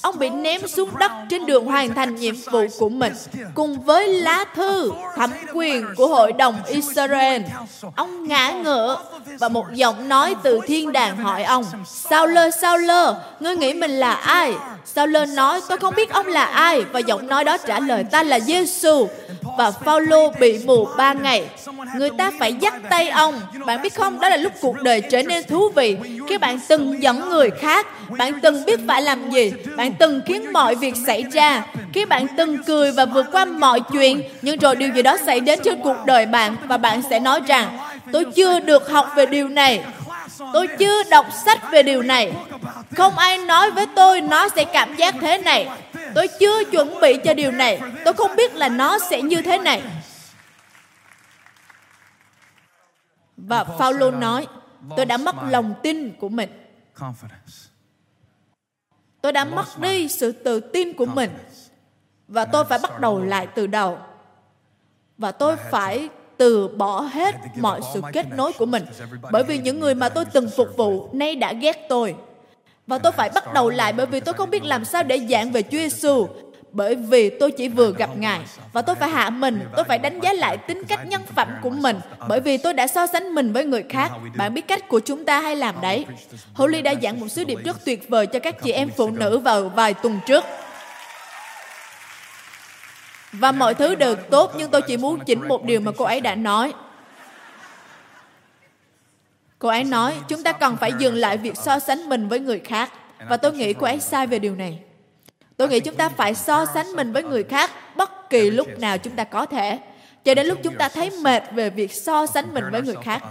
[0.02, 3.12] Ông bị ném xuống đất trên đường hoàn thành nhiệm vụ của mình,
[3.54, 7.42] cùng với lá thư thẩm quyền của Hội đồng Israel.
[7.96, 8.98] Ông ngã ngựa
[9.38, 13.74] và một giọng nói từ thiên đàng hỏi ông, Sao lơ, sao lơ, ngươi nghĩ
[13.74, 14.54] mình là ai?
[14.84, 16.80] Sao lơ nói, tôi không biết ông là ai.
[16.92, 19.08] Và giọng nói đó trả lời, ta là Giêsu
[19.58, 21.46] và Phaolô bị mù ba ngày.
[21.96, 23.40] Người ta phải dắt tay ông.
[23.66, 25.96] Bạn biết không, đó là lúc cuộc đời trở nên thú vị.
[26.28, 27.65] Khi bạn từng dẫn người khác,
[28.08, 31.64] bạn từng biết phải làm gì, bạn từng khiến mọi việc xảy ra.
[31.92, 35.40] Khi bạn từng cười và vượt qua mọi chuyện, nhưng rồi điều gì đó xảy
[35.40, 37.78] đến trên cuộc đời bạn và bạn sẽ nói rằng,
[38.12, 39.84] tôi chưa được học về điều này.
[40.52, 42.32] Tôi chưa đọc sách về điều này.
[42.96, 45.68] Không ai nói với tôi nó sẽ cảm giác thế này
[46.16, 47.80] Tôi chưa chuẩn bị cho điều này.
[48.04, 49.82] Tôi không biết là nó sẽ như thế này.
[53.36, 54.46] Và Phaolô nói,
[54.96, 56.48] tôi đã mất lòng tin của mình.
[59.20, 61.30] Tôi đã mất đi sự tự tin của mình.
[62.28, 63.98] Và tôi phải bắt đầu lại từ đầu.
[65.18, 68.86] Và tôi phải từ bỏ hết mọi sự kết nối của mình.
[69.32, 72.16] Bởi vì những người mà tôi từng phục vụ nay đã ghét tôi.
[72.86, 75.52] Và tôi phải bắt đầu lại bởi vì tôi không biết làm sao để giảng
[75.52, 76.28] về Chúa Giêsu
[76.76, 78.40] bởi vì tôi chỉ vừa gặp Ngài
[78.72, 81.70] và tôi phải hạ mình, tôi phải đánh giá lại tính cách nhân phẩm của
[81.70, 84.12] mình bởi vì tôi đã so sánh mình với người khác.
[84.36, 86.06] Bạn biết cách của chúng ta hay làm đấy.
[86.54, 89.38] Holly đã giảng một sứ điệp rất tuyệt vời cho các chị em phụ nữ
[89.38, 90.44] vào vài tuần trước.
[93.32, 96.20] Và mọi thứ đều tốt nhưng tôi chỉ muốn chỉnh một điều mà cô ấy
[96.20, 96.72] đã nói.
[99.58, 102.58] Cô ấy nói, chúng ta cần phải dừng lại việc so sánh mình với người
[102.58, 102.92] khác.
[103.28, 104.85] Và tôi nghĩ cô ấy sai về điều này.
[105.56, 108.98] Tôi nghĩ chúng ta phải so sánh mình với người khác bất kỳ lúc nào
[108.98, 109.78] chúng ta có thể.
[110.24, 113.22] Cho đến lúc chúng ta thấy mệt về việc so sánh mình với người khác.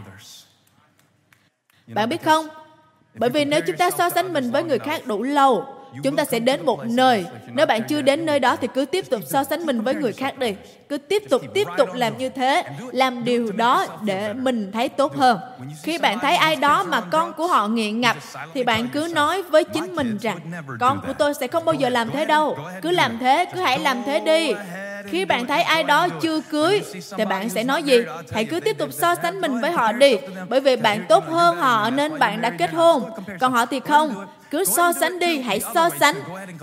[1.88, 2.47] Bạn biết không?
[3.13, 5.65] Bởi vì nếu chúng ta so sánh mình với người khác đủ lâu,
[6.03, 7.25] chúng ta sẽ đến một nơi.
[7.53, 10.13] Nếu bạn chưa đến nơi đó thì cứ tiếp tục so sánh mình với người
[10.13, 10.55] khác đi.
[10.89, 12.63] Cứ tiếp tục, tiếp tục làm như thế.
[12.91, 15.39] Làm điều đó để mình thấy tốt hơn.
[15.84, 18.17] Khi bạn thấy ai đó mà con của họ nghiện ngập,
[18.54, 20.39] thì bạn cứ nói với chính mình rằng,
[20.80, 22.58] con của tôi sẽ không bao giờ làm thế đâu.
[22.82, 24.54] Cứ làm thế, cứ hãy làm thế đi.
[25.08, 26.82] khi bạn thấy ai đó chưa cưới
[27.17, 28.04] thì bạn sẽ nói gì?
[28.32, 30.17] hãy cứ tiếp tục so sánh mình với họ đi.
[30.50, 33.04] bởi vì bạn tốt hơn họ nên bạn đã kết hôn.
[33.39, 34.26] còn họ thì không.
[34.52, 36.15] Cứ so sánh đi hãy so sánh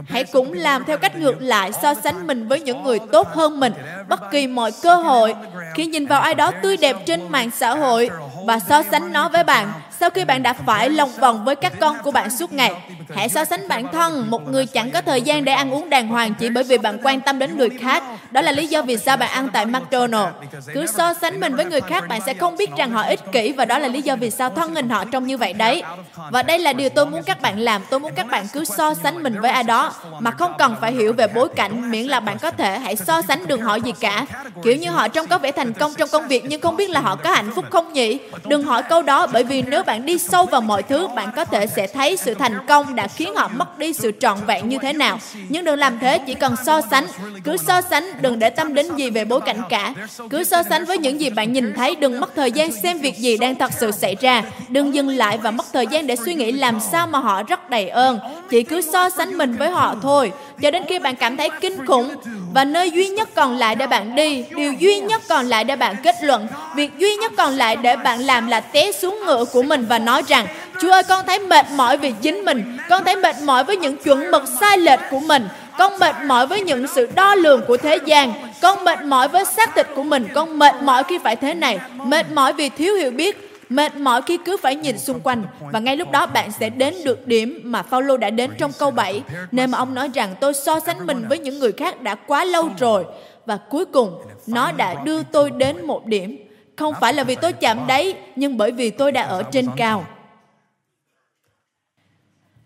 [0.09, 3.61] hãy cũng làm theo cách ngược lại so sánh mình với những người tốt hơn
[3.61, 3.73] mình
[4.13, 5.35] bất kỳ mọi cơ hội
[5.75, 8.11] khi nhìn vào ai đó tươi đẹp trên mạng xã hội
[8.47, 9.73] và so sánh nó với bạn
[10.03, 12.73] sau khi bạn đã phải lòng vòng với các con của bạn suốt ngày,
[13.17, 14.31] hãy so sánh bản thân.
[14.31, 16.99] Một người chẳng có thời gian để ăn uống đàng hoàng chỉ bởi vì bạn
[17.03, 18.03] quan tâm đến người khác.
[18.31, 20.31] Đó là lý do vì sao bạn ăn tại McDonald's.
[20.75, 23.53] Cứ so sánh mình với người khác, bạn sẽ không biết rằng họ ích kỷ
[23.53, 25.83] và đó là lý do vì sao thân hình họ trông như vậy đấy.
[26.31, 27.83] Và đây là điều tôi muốn các bạn làm.
[27.91, 30.93] Tôi muốn các bạn cứ so sánh mình với ai đó, mà không cần phải
[30.93, 33.93] hiểu về bối cảnh, miễn là bạn có thể hãy so sánh đừng hỏi gì
[34.01, 34.27] cả.
[34.63, 37.01] Kiểu như họ trông có vẻ thành công trong công việc, nhưng không biết là
[37.01, 38.19] họ có hạnh phúc không nhỉ?
[38.45, 41.29] Đừng hỏi câu đó, bởi vì nếu bạn bạn đi sâu vào mọi thứ, bạn
[41.37, 44.69] có thể sẽ thấy sự thành công đã khiến họ mất đi sự trọn vẹn
[44.69, 45.19] như thế nào.
[45.49, 47.07] Nhưng đừng làm thế, chỉ cần so sánh.
[47.45, 49.95] Cứ so sánh, đừng để tâm đến gì về bối cảnh cả.
[50.31, 53.17] Cứ so sánh với những gì bạn nhìn thấy, đừng mất thời gian xem việc
[53.17, 54.43] gì đang thật sự xảy ra.
[54.69, 57.71] Đừng dừng lại và mất thời gian để suy nghĩ làm sao mà họ rất
[57.71, 58.19] đầy ơn.
[58.51, 60.33] Chỉ cứ so sánh mình với họ thôi.
[60.63, 62.15] Cho đến khi bạn cảm thấy kinh khủng,
[62.55, 65.77] và nơi duy nhất còn lại để bạn đi, điều duy nhất còn lại để
[65.77, 69.45] bạn kết luận, việc duy nhất còn lại để bạn làm là té xuống ngựa
[69.45, 70.47] của mình và nói rằng,
[70.81, 72.79] Chúa ơi, con thấy mệt mỏi vì chính mình.
[72.89, 75.49] Con thấy mệt mỏi với những chuẩn mực sai lệch của mình.
[75.79, 78.33] Con mệt mỏi với những sự đo lường của thế gian.
[78.63, 80.29] Con mệt mỏi với xác thịt của mình.
[80.35, 81.79] Con mệt mỏi khi phải thế này.
[82.05, 83.49] Mệt mỏi vì thiếu hiểu biết.
[83.69, 85.43] Mệt mỏi khi cứ phải nhìn xung quanh.
[85.73, 88.91] Và ngay lúc đó bạn sẽ đến được điểm mà Paulo đã đến trong câu
[88.91, 92.15] 7 nên mà ông nói rằng, tôi so sánh mình với những người khác đã
[92.15, 93.05] quá lâu rồi.
[93.47, 96.42] Và cuối cùng, nó đã đưa tôi đến một điểm
[96.77, 100.07] không phải là vì tôi chạm đáy, nhưng bởi vì tôi đã ở trên cao.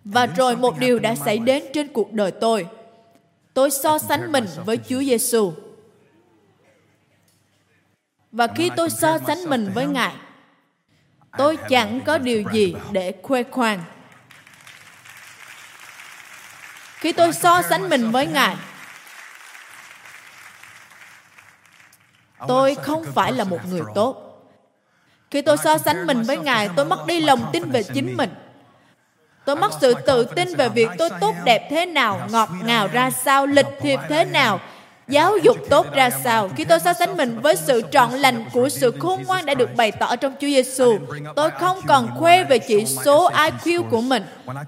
[0.05, 2.67] Và rồi một điều đã xảy đến trên cuộc đời tôi.
[3.55, 5.53] Tôi so sánh mình với Chúa Giêsu
[8.33, 10.15] và khi tôi so sánh mình với Ngài,
[11.39, 13.85] tôi chẳng có điều gì để khoe khoang
[16.97, 18.57] khi tôi so sánh mình với ngài
[22.49, 24.23] tôi không phải là một người tốt.
[25.31, 28.31] Khi tôi so sánh mình với ngài tôi mất đi lòng tin về chính mình.
[29.45, 33.11] Tôi mất sự tự tin về việc tôi tốt đẹp thế nào ngọt ngào ra
[33.11, 34.61] sao lịch thiệp thế nào
[35.09, 38.69] Giáo dục tốt ra sao khi tôi so sánh mình với sự trọn lành của
[38.69, 40.99] sự khôn ngoan đã được bày tỏ trong Chúa Giêsu.
[41.37, 44.25] Tôi không còn khoe về chỉ số IQ của mình.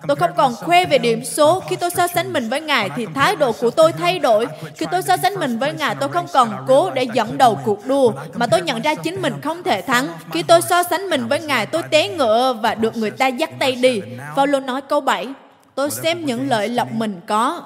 [0.08, 1.62] Tôi không còn khoe về điểm số.
[1.68, 4.46] Khi tôi so sánh mình với Ngài thì thái độ của tôi thay đổi.
[4.76, 7.86] Khi tôi so sánh mình với Ngài, tôi không còn cố để dẫn đầu cuộc
[7.86, 10.08] đua, mà tôi nhận ra chính mình không thể thắng.
[10.32, 13.50] Khi tôi so sánh mình với Ngài, tôi té ngựa và được người ta dắt
[13.58, 14.02] tay đi.
[14.36, 15.28] Paulo nói câu 7,
[15.74, 17.62] tôi xem những lợi lộc mình có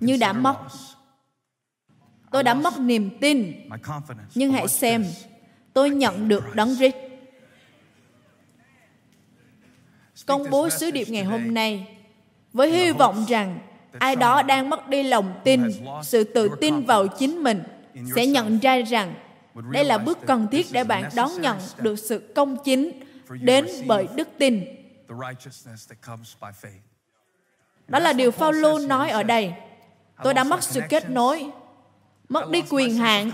[0.00, 0.54] như đã mất
[2.36, 3.52] Tôi đã mất niềm tin.
[4.34, 5.04] Nhưng hãy xem,
[5.72, 6.94] tôi nhận được đấng Christ.
[10.26, 11.96] Công bố sứ điệp ngày hôm nay
[12.52, 13.58] với hy vọng rằng
[13.98, 15.62] ai đó đang mất đi lòng tin,
[16.02, 17.62] sự tự tin vào chính mình
[18.14, 19.14] sẽ nhận ra rằng
[19.70, 22.90] đây là bước cần thiết để bạn đón nhận được sự công chính
[23.40, 24.64] đến bởi đức tin.
[27.88, 29.52] Đó là điều Phaolô nói ở đây.
[30.24, 31.50] Tôi đã mất sự kết nối
[32.28, 33.30] mất đi quyền hạn.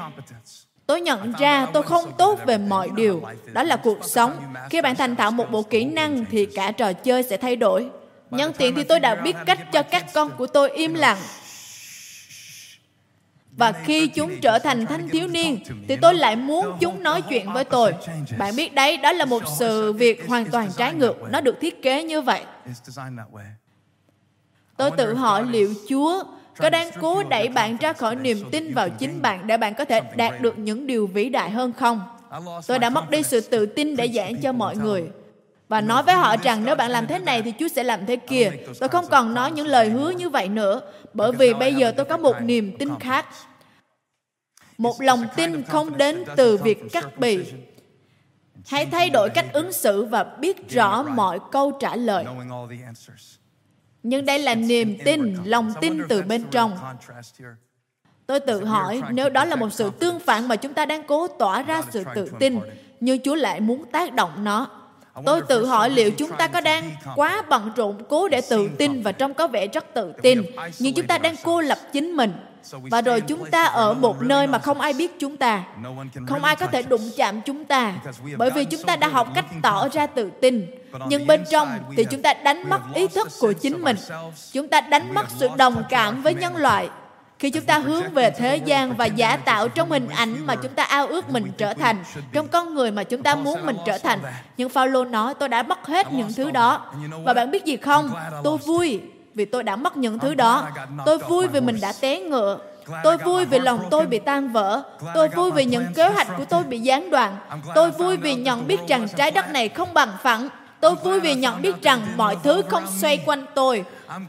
[0.86, 3.22] tôi nhận ra tôi không tốt về mọi điều.
[3.52, 4.32] đó là cuộc sống.
[4.70, 7.90] khi bạn thành thạo một bộ kỹ năng thì cả trò chơi sẽ thay đổi.
[8.30, 11.18] Nhân tiện thì tôi đã biết cách cho các con của tôi im lặng.
[13.56, 17.52] và khi chúng trở thành thanh thiếu niên thì tôi lại muốn chúng nói chuyện
[17.52, 17.94] với tôi.
[18.38, 21.16] bạn biết đấy đó là một sự việc hoàn toàn trái ngược.
[21.30, 22.44] nó được thiết kế như vậy.
[24.76, 26.22] Tôi tự hỏi liệu chúa
[26.56, 29.84] có đang cố đẩy bạn ra khỏi niềm tin vào chính bạn để bạn có
[29.84, 32.00] thể đạt được những điều vĩ đại hơn không?
[32.66, 35.04] Tôi đã mất đi sự tự tin để giảng cho mọi người
[35.68, 38.16] và nói với họ rằng nếu bạn làm thế này thì Chúa sẽ làm thế
[38.16, 38.50] kia.
[38.80, 40.80] Tôi không còn nói những lời hứa như vậy nữa,
[41.12, 43.26] bởi vì bây giờ tôi có một niềm tin khác.
[44.78, 47.38] Một lòng tin không đến từ việc cắt bì.
[48.66, 52.24] Hãy thay đổi cách ứng xử và biết rõ mọi câu trả lời
[54.02, 56.78] nhưng đây là niềm tin lòng tin từ bên trong.
[58.26, 61.28] tôi tự hỏi nếu đó là một sự tương phản mà chúng ta đang cố
[61.28, 62.58] tỏa ra sự tự tin
[63.00, 64.70] nhưng chúa lại muốn tác động nó.
[65.26, 69.02] Tôi tự hỏi liệu chúng ta có đang quá bận rộn cố để tự tin
[69.02, 70.42] và trông có vẻ rất tự tin
[70.78, 72.32] nhưng chúng ta đang cô lập chính mình
[72.70, 75.64] và rồi chúng ta ở một nơi mà không ai biết chúng ta.
[76.28, 77.94] Không ai có thể đụng chạm chúng ta
[78.36, 80.66] bởi vì chúng ta đã học cách tỏ ra tự tin.
[81.08, 83.96] Nhưng bên trong thì chúng ta đánh mất ý thức của chính mình.
[84.52, 86.88] chúng ta đánh mất sự đồng cảm với nhân loại.
[87.38, 90.72] Khi chúng ta hướng về thế gian và giả tạo trong hình ảnh mà chúng
[90.72, 92.04] ta ao ước mình trở thành.
[92.32, 94.18] trong con người mà chúng ta muốn mình trở thành
[94.56, 96.92] nhưng Phaolô nói tôi đã mất hết những thứ đó.
[97.24, 98.10] và bạn biết gì không?
[98.44, 99.00] tôi vui
[99.34, 100.68] vì tôi đã mất những thứ đó
[101.06, 102.58] tôi vui vì mình đã té ngựa
[103.04, 104.82] Tôi vui vì lòng tôi bị tan vỡ.
[105.14, 107.36] Tôi vui vì những kế hoạch của tôi bị gián đoạn.
[107.74, 110.48] Tôi vui vì nhận biết rằng trái đất này không bằng phẳng.
[110.80, 113.84] Tôi vui vì nhận biết rằng mọi thứ không xoay quanh tôi.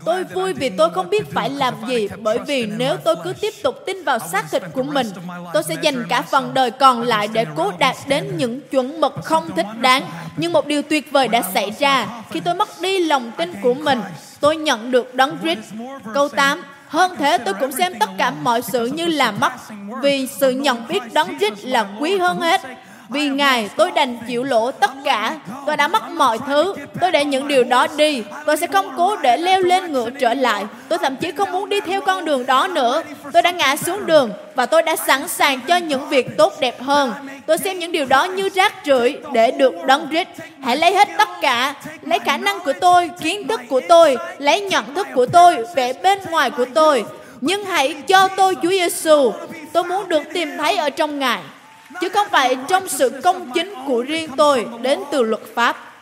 [0.05, 3.53] Tôi vui vì tôi không biết phải làm gì bởi vì nếu tôi cứ tiếp
[3.63, 5.07] tục tin vào xác thịt của mình,
[5.53, 9.13] tôi sẽ dành cả phần đời còn lại để cố đạt đến những chuẩn mực
[9.23, 10.03] không thích đáng.
[10.37, 13.73] Nhưng một điều tuyệt vời đã xảy ra khi tôi mất đi lòng tin của
[13.73, 14.01] mình.
[14.39, 15.59] Tôi nhận được đấng Christ.
[16.13, 16.61] Câu 8.
[16.87, 19.51] Hơn thế tôi cũng xem tất cả mọi sự như là mất
[20.01, 22.61] vì sự nhận biết đấng Christ là quý hơn hết.
[23.09, 25.35] Vì Ngài, tôi đành chịu lỗ tất cả.
[25.65, 26.75] Tôi đã mất mọi thứ.
[27.01, 28.23] Tôi để những điều đó đi.
[28.45, 30.65] Tôi sẽ không cố để leo lên ngựa trở lại.
[30.89, 33.03] Tôi thậm chí không muốn đi theo con đường đó nữa.
[33.33, 36.81] Tôi đã ngã xuống đường và tôi đã sẵn sàng cho những việc tốt đẹp
[36.81, 37.13] hơn.
[37.45, 40.27] Tôi xem những điều đó như rác rưởi để được đấng rít.
[40.63, 44.61] Hãy lấy hết tất cả, lấy khả năng của tôi, kiến thức của tôi, lấy
[44.61, 47.05] nhận thức của tôi, vẻ bên ngoài của tôi.
[47.41, 49.31] Nhưng hãy cho tôi Chúa Giêsu.
[49.73, 51.39] Tôi muốn được tìm thấy ở trong Ngài
[52.01, 55.93] chứ không phải trong sự công chính của riêng tôi đến từ luật pháp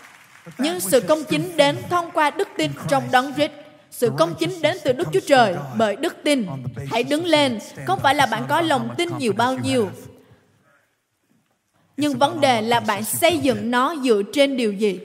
[0.57, 3.51] nhưng sự công chính đến thông qua đức tin trong đấng Christ
[3.91, 6.45] sự công chính đến từ Đức Chúa Trời bởi đức tin.
[6.91, 9.89] Hãy đứng lên, không phải là bạn có lòng tin nhiều bao nhiêu.
[11.97, 14.99] Nhưng vấn đề là bạn xây dựng nó dựa trên điều gì?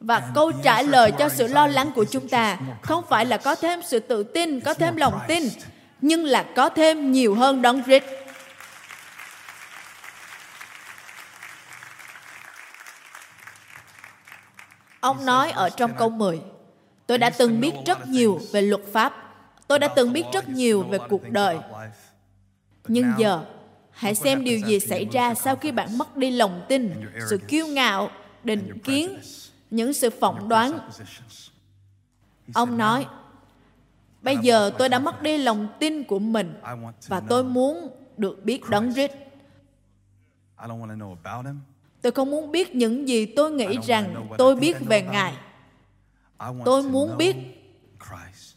[0.00, 3.54] Và câu trả lời cho sự lo lắng của chúng ta không phải là có
[3.54, 5.42] thêm sự tự tin, có thêm lòng tin,
[6.00, 8.04] nhưng là có thêm nhiều hơn đấng Christ.
[15.06, 16.40] Ông nói ở trong câu 10,
[17.06, 19.34] tôi đã từng biết rất nhiều về luật pháp.
[19.68, 21.58] Tôi đã từng biết rất nhiều về cuộc đời.
[22.88, 23.44] Nhưng giờ,
[23.90, 26.94] hãy xem điều gì xảy ra sau khi bạn mất đi lòng tin,
[27.30, 28.10] sự kiêu ngạo,
[28.44, 29.18] định kiến,
[29.70, 30.78] những sự phỏng đoán.
[32.54, 33.06] Ông nói,
[34.22, 36.54] bây giờ tôi đã mất đi lòng tin của mình
[37.06, 39.12] và tôi muốn được biết đấng Christ.
[42.06, 45.34] Tôi không muốn biết những gì tôi nghĩ rằng tôi biết về Ngài.
[46.64, 47.36] Tôi muốn biết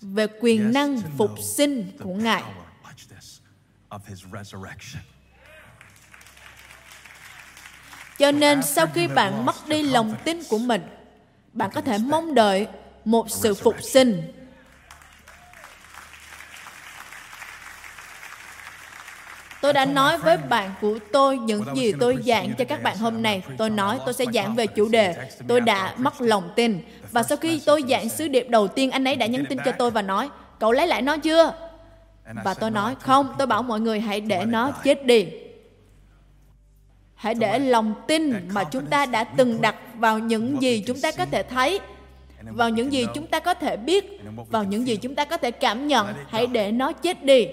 [0.02, 2.44] về quyền năng phục sinh của Ngài.
[8.20, 10.82] Cho nên sau khi bạn mất đi lòng tin của mình,
[11.54, 12.68] bạn có thể mong đợi
[13.06, 14.22] một sự phục sinh
[19.62, 23.22] Tôi đã nói với bạn của tôi những gì tôi giảng cho các bạn hôm
[23.22, 23.44] nay.
[23.58, 25.16] Tôi nói tôi sẽ giảng về chủ đề.
[25.48, 26.80] tôi đã mất lòng tin.
[27.12, 29.72] Và sau khi tôi giảng sứ điệp đầu tiên, anh ấy đã nhắn tin cho
[29.72, 30.30] tôi và nói,
[30.60, 31.54] cậu lấy lại nó chưa?
[32.44, 35.28] Và tôi nói, không, tôi bảo mọi người hãy để nó chết đi.
[37.16, 41.12] Hãy để lòng tin mà chúng ta đã từng đặt vào những gì chúng ta
[41.12, 41.80] có thể thấy,
[42.42, 45.52] vào những gì chúng ta có thể biết, vào những gì chúng ta có thể
[45.52, 47.48] cảm nhận, hãy để nó chết đi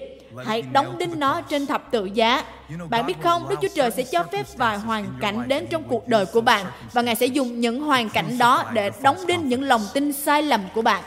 [0.45, 2.43] hãy đóng đinh nó trên thập tự giá.
[2.89, 6.07] Bạn biết không, Đức Chúa Trời sẽ cho phép vài hoàn cảnh đến trong cuộc
[6.07, 9.63] đời của bạn và Ngài sẽ dùng những hoàn cảnh đó để đóng đinh những
[9.63, 11.03] lòng tin sai lầm của bạn.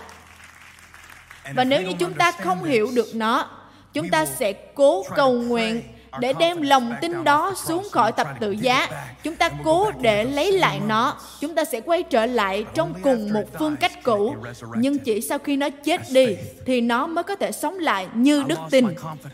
[1.55, 3.49] Và nếu như chúng ta không hiểu được nó,
[3.93, 5.83] chúng ta sẽ cố cầu nguyện
[6.18, 8.88] để đem lòng tin đó xuống khỏi tập tự giá.
[9.22, 11.16] Chúng ta cố để lấy lại nó.
[11.40, 14.36] Chúng ta sẽ quay trở lại trong cùng một phương cách cũ.
[14.76, 16.36] Nhưng chỉ sau khi nó chết đi,
[16.66, 18.86] thì nó mới có thể sống lại như đức tin.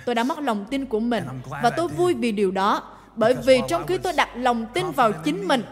[0.04, 1.24] Tôi đã mất lòng tin của mình
[1.62, 2.82] và tôi vui vì điều đó.
[3.16, 5.62] Bởi vì trong khi tôi đặt lòng tin vào chính mình,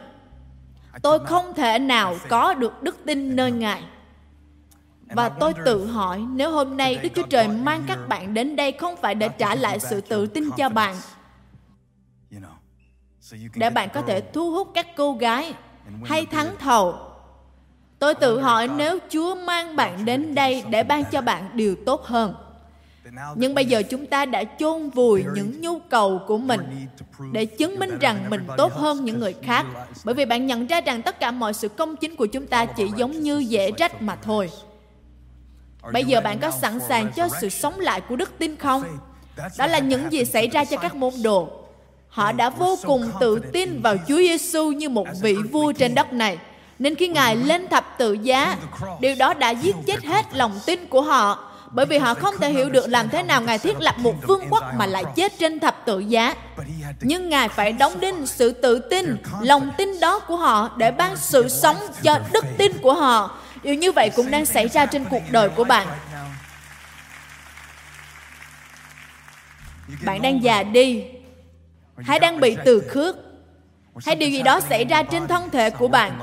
[1.03, 3.83] tôi không thể nào có được đức tin nơi Ngài.
[5.07, 8.73] Và tôi tự hỏi nếu hôm nay Đức Chúa Trời mang các bạn đến đây
[8.73, 10.97] không phải để trả lại sự tự tin cho bạn,
[13.55, 15.55] để bạn có thể thu hút các cô gái
[16.05, 16.95] hay thắng thầu.
[17.99, 22.05] Tôi tự hỏi nếu Chúa mang bạn đến đây để ban cho bạn điều tốt
[22.05, 22.35] hơn.
[23.35, 26.87] Nhưng bây giờ chúng ta đã chôn vùi những nhu cầu của mình
[27.33, 29.67] để chứng minh rằng mình tốt hơn những người khác.
[30.05, 32.67] Bởi vì bạn nhận ra rằng tất cả mọi sự công chính của chúng ta
[32.67, 34.51] chỉ giống như dễ rách mà thôi.
[35.93, 38.83] Bây giờ bạn có sẵn sàng cho sự sống lại của đức tin không?
[39.59, 41.49] Đó là những gì xảy ra cho các môn đồ.
[42.09, 46.13] Họ đã vô cùng tự tin vào Chúa Giêsu như một vị vua trên đất
[46.13, 46.39] này.
[46.79, 48.57] Nên khi Ngài lên thập tự giá,
[49.01, 52.53] điều đó đã giết chết hết lòng tin của họ bởi vì họ không thể
[52.53, 55.61] hiểu được làm thế nào Ngài thiết lập một vương quốc mà lại chết trên
[55.61, 56.35] thập tự giá.
[57.01, 61.17] Nhưng Ngài phải đóng đinh sự tự tin, lòng tin đó của họ để ban
[61.17, 63.39] sự sống cho đức tin của họ.
[63.65, 65.87] Điều như vậy cũng đang xảy ra trên cuộc đời của bạn.
[70.05, 71.05] Bạn đang già đi,
[71.97, 73.17] hay đang bị từ khước,
[74.07, 76.19] hay điều gì đó xảy ra trên thân thể của bạn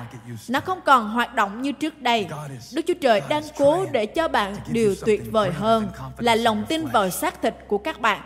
[0.50, 2.28] nó không còn hoạt động như trước đây.
[2.74, 6.86] Đức chúa trời đang cố để cho bạn điều tuyệt vời hơn là lòng tin
[6.86, 8.22] vào xác thịt của các bạn.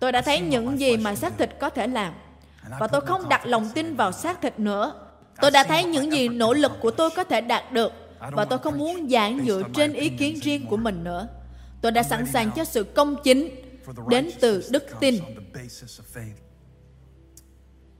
[0.00, 2.12] Tôi đã thấy những gì mà xác thịt có thể làm.
[2.78, 4.92] Và tôi không đặt lòng tin vào xác thịt nữa.
[5.40, 8.58] Tôi đã thấy những gì nỗ lực của tôi có thể đạt được và tôi
[8.58, 11.28] không muốn giảng dựa trên ý kiến riêng của mình nữa.
[11.80, 13.48] Tôi đã sẵn sàng cho sự công chính
[14.08, 15.18] đến từ đức tin.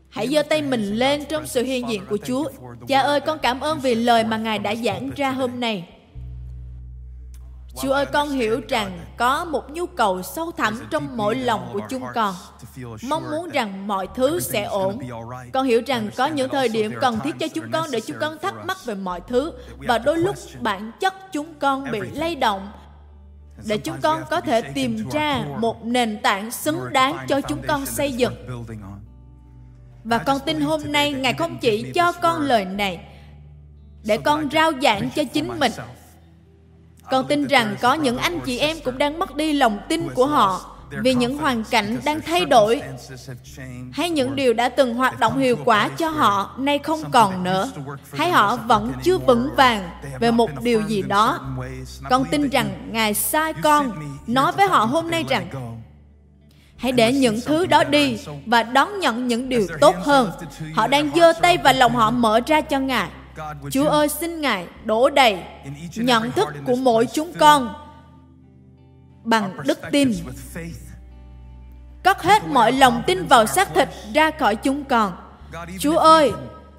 [0.09, 2.51] Hãy giơ tay mình lên trong sự hiện diện của Chúa.
[2.89, 5.89] Cha ơi, con cảm ơn vì lời mà Ngài đã giảng ra hôm nay.
[7.81, 11.81] Chúa ơi, con hiểu rằng có một nhu cầu sâu thẳm trong mỗi lòng của
[11.89, 12.35] chúng con.
[13.09, 14.99] Mong muốn rằng mọi thứ sẽ ổn.
[15.53, 18.39] Con hiểu rằng có những thời điểm cần thiết cho chúng con để chúng con
[18.39, 22.73] thắc mắc về mọi thứ và đôi lúc bản chất chúng con bị lay động
[23.67, 27.87] để chúng con có thể tìm ra một nền tảng xứng đáng cho chúng con
[27.87, 28.35] xây dựng
[30.05, 33.01] và con tin hôm nay Ngài không chỉ cho con lời này
[34.05, 35.73] để con rao giảng cho chính mình.
[37.13, 40.27] Con tin rằng có những anh chị em cũng đang mất đi lòng tin của
[40.27, 42.83] họ vì những hoàn cảnh đang thay đổi
[43.93, 47.71] hay những điều đã từng hoạt động hiệu quả cho họ nay không còn nữa,
[48.13, 49.91] hay họ vẫn chưa vững vàng
[50.21, 51.41] về một điều gì đó
[52.11, 53.93] con tin rằng ngài sai con
[54.27, 55.49] nói với họ hôm nay rằng,
[56.77, 60.31] Hãy để những thứ đó đi và đón nhận những điều tốt hơn.
[60.75, 63.09] Họ đang giơ tay và lòng họ mở ra cho Ngài.
[63.71, 65.39] Chúa ơi xin Ngài đổ đầy
[65.97, 67.75] nhận thức của mỗi chúng con
[69.25, 70.13] bằng đức tin.
[72.03, 75.13] Cất hết mọi lòng tin vào xác thịt ra khỏi chúng con.
[75.79, 76.33] Chúa ơi,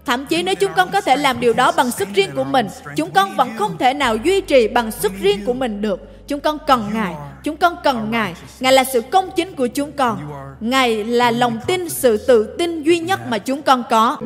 [0.06, 2.68] Thậm chí nếu chúng con có thể làm điều đó bằng sức riêng của mình,
[2.96, 6.28] chúng con vẫn không thể nào duy trì bằng sức riêng của mình được.
[6.28, 8.34] Chúng con cần Ngài, chúng con cần Ngài.
[8.60, 10.20] Ngài là sự công chính của chúng con.
[10.60, 14.18] Ngài là lòng tin, sự tự tin duy nhất mà chúng con có.